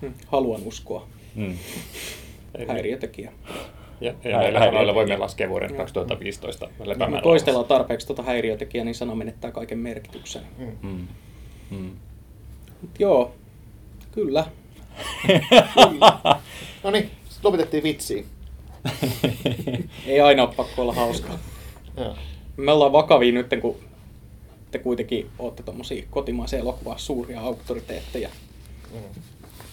Hmm. 0.00 0.14
Haluan 0.26 0.60
uskoa. 0.64 1.08
Mm. 1.34 1.56
Häiriötekijä. 2.68 3.32
Ja, 4.00 4.14
ja 4.24 4.38
näillä 4.38 4.58
sanoilla 4.58 4.94
voimme 4.94 5.16
laskea 5.16 5.48
vuoden 5.48 5.74
2015 5.74 6.68
lepäämään 6.84 7.22
toistellaan 7.22 7.66
tarpeeksi 7.66 8.06
tuota 8.06 8.22
häiriötekijää, 8.22 8.84
niin 8.84 8.94
sana 8.94 9.14
menettää 9.14 9.50
kaiken 9.50 9.78
merkityksen. 9.78 10.42
Mm. 10.58 10.76
Mm. 10.82 11.06
Mm. 11.70 11.90
Joo, 12.98 13.34
kyllä. 14.12 14.46
kyllä. 15.26 16.18
no 16.84 16.90
niin, 16.90 17.10
lopetettiin 17.42 17.82
vitsiin. 17.82 18.26
Ei 20.06 20.20
aina 20.20 20.42
ole 20.42 20.54
pakko 20.56 20.82
olla 20.82 20.92
hauskaa. 20.92 21.38
Me 22.56 22.72
ollaan 22.72 22.92
vakavia 22.92 23.32
nyt, 23.32 23.46
kun 23.60 23.76
te 24.70 24.78
kuitenkin 24.78 25.30
olette 25.38 25.62
tuommoisia 25.62 26.04
kotimaisen 26.10 26.60
elokuvan 26.60 26.98
suuria 26.98 27.40
auktoriteetteja. 27.40 28.28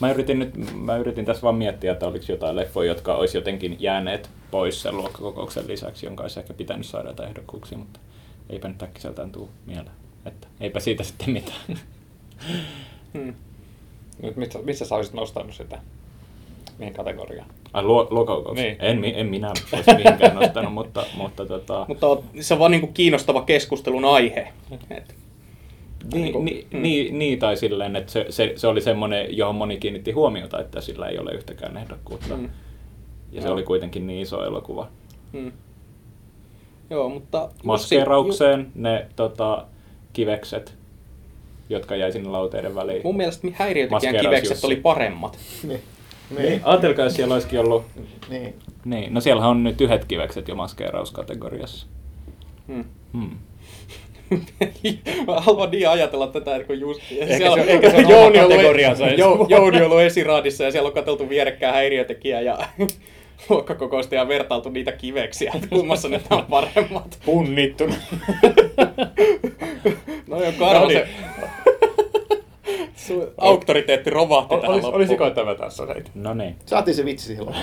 Mä 0.03 0.11
yritin, 0.11 0.39
nyt, 0.39 0.73
mä 0.73 0.97
yritin 0.97 1.25
tässä 1.25 1.41
vaan 1.41 1.55
miettiä, 1.55 1.91
että 1.91 2.07
oliko 2.07 2.25
jotain 2.29 2.55
leffoja, 2.55 2.91
jotka 2.91 3.15
olisi 3.15 3.37
jotenkin 3.37 3.77
jääneet 3.79 4.29
pois 4.51 4.81
sen 4.81 4.97
luokkakokouksen 4.97 5.67
lisäksi, 5.67 6.05
jonka 6.05 6.23
olisi 6.23 6.39
ehkä 6.39 6.53
pitänyt 6.53 6.85
saada 6.85 7.09
jotain 7.09 7.29
ehdokkuuksia, 7.29 7.77
mutta 7.77 7.99
eipä 8.49 8.67
nyt 8.67 8.83
äkkiseltään 8.83 9.31
tuu 9.31 9.49
mieleen. 9.65 9.95
Että 10.25 10.47
eipä 10.59 10.79
siitä 10.79 11.03
sitten 11.03 11.29
mitään. 11.29 11.61
Hmm. 13.13 13.33
Nyt 14.21 14.35
missä, 14.35 14.59
missä 14.59 14.85
sä 14.85 14.95
olisit 14.95 15.13
nostanut 15.13 15.53
sitä? 15.53 15.79
Mihin 16.77 16.93
kategoriaan? 16.93 17.49
Ai 17.73 17.83
luo? 17.83 18.53
Niin. 18.55 18.75
En, 18.79 19.05
en 19.05 19.27
minä 19.27 19.47
olisi 19.73 19.93
mihinkään 19.95 20.35
nostanut, 20.35 20.73
mutta, 20.73 21.05
mutta 21.17 21.45
tota, 21.45 21.85
Mutta 21.87 22.07
se 22.39 22.53
on 22.53 22.59
vaan 22.59 22.71
niinku 22.71 22.87
kiinnostava 22.87 23.41
keskustelun 23.41 24.05
aihe. 24.05 24.53
Et, 24.89 25.15
Niin, 26.13 26.21
Niinku, 26.23 26.43
niin, 26.43 26.67
mm. 26.71 26.81
niin, 26.81 27.19
niin, 27.19 27.39
tai 27.39 27.57
silleen, 27.57 27.95
että 27.95 28.11
se, 28.11 28.25
se, 28.29 28.53
se 28.55 28.67
oli 28.67 28.81
semmoinen, 28.81 29.37
johon 29.37 29.55
moni 29.55 29.77
kiinnitti 29.77 30.11
huomiota, 30.11 30.59
että 30.61 30.81
sillä 30.81 31.07
ei 31.07 31.19
ole 31.19 31.31
yhtäkään 31.31 31.77
ehdokkuutta. 31.77 32.37
Mm. 32.37 32.49
Ja 33.31 33.41
se 33.41 33.49
oli 33.49 33.63
kuitenkin 33.63 34.07
niin 34.07 34.21
iso 34.21 34.45
elokuva. 34.45 34.87
mm. 35.33 35.51
Joo, 36.89 37.09
mutta... 37.09 37.49
Maskeeraukseen 37.63 38.71
ne 38.75 39.05
tota, 39.15 39.65
kivekset, 40.13 40.75
jotka 41.69 41.95
jäi 41.95 42.11
sinne 42.11 42.29
lauteiden 42.29 42.75
väliin. 42.75 43.01
Mun 43.03 43.17
mielestä 43.17 43.47
häiriötekijän 43.53 44.15
kivekset 44.21 44.49
Jussi. 44.55 44.65
oli 44.65 44.75
paremmat. 44.75 45.37
Niin. 45.67 45.81
Niin, 46.29 46.41
Niin. 46.49 46.61
ajatelkaa, 46.63 47.05
jos 47.05 47.15
siellä 47.15 47.33
olisikin 47.33 47.59
ollut... 47.59 47.83
niin. 48.29 48.55
Niin, 48.85 49.13
no 49.13 49.21
siellähän 49.21 49.51
on 49.51 49.63
nyt 49.63 49.81
yhdet 49.81 50.05
kivekset 50.05 50.47
jo 50.47 50.55
maskeerauskategoriassa. 50.55 51.87
Hmm. 52.67 52.83
Hmm. 53.13 53.37
Mä 55.27 55.41
haluan 55.41 55.71
niin 55.71 55.89
ajatella 55.89 56.27
tätä, 56.27 56.55
että 56.55 56.67
kun 56.67 56.79
just... 56.79 57.01
Ehkä 57.17 57.37
siellä 57.37 57.63
se- 57.63 57.71
ehkä 57.71 57.89
se 57.89 57.95
on 57.97 58.09
Jouni 58.09 58.39
oma 58.39 58.55
ollut- 58.55 58.75
Jou-. 59.17 59.45
Jouni 59.49 59.77
on 59.77 59.83
ollut 59.85 60.01
esiraadissa 60.01 60.63
ja 60.63 60.71
siellä 60.71 60.87
on 60.87 60.93
katseltu 60.93 61.29
vierekkäin 61.29 61.73
häiriötekijää 61.73 62.41
ja 62.41 62.57
luokkakokousta 63.49 64.15
ja 64.15 64.27
vertailtu 64.27 64.69
niitä 64.69 64.91
kiveksiä, 64.91 65.51
että 65.55 65.67
kummassa 65.67 66.09
ne 66.09 66.21
on 66.29 66.45
paremmat. 66.49 67.19
Punnittuna. 67.25 67.95
No 70.27 70.43
joo, 70.43 70.51
Karvo, 70.59 70.83
No 70.83 70.89
se... 70.89 71.07
Sun 72.95 73.27
auktoriteetti 73.37 74.09
romahti 74.09 74.55
tähän 74.55 74.69
Olis, 74.69 74.83
loppuun. 74.83 74.95
olisiko 75.01 75.29
tämä 75.29 75.55
tässä 75.55 75.85
näitä? 75.85 76.09
No 76.15 76.33
niin. 76.33 76.55
Saatiin 76.65 76.95
se 76.95 77.05
vitsi 77.05 77.35
silloin. 77.35 77.55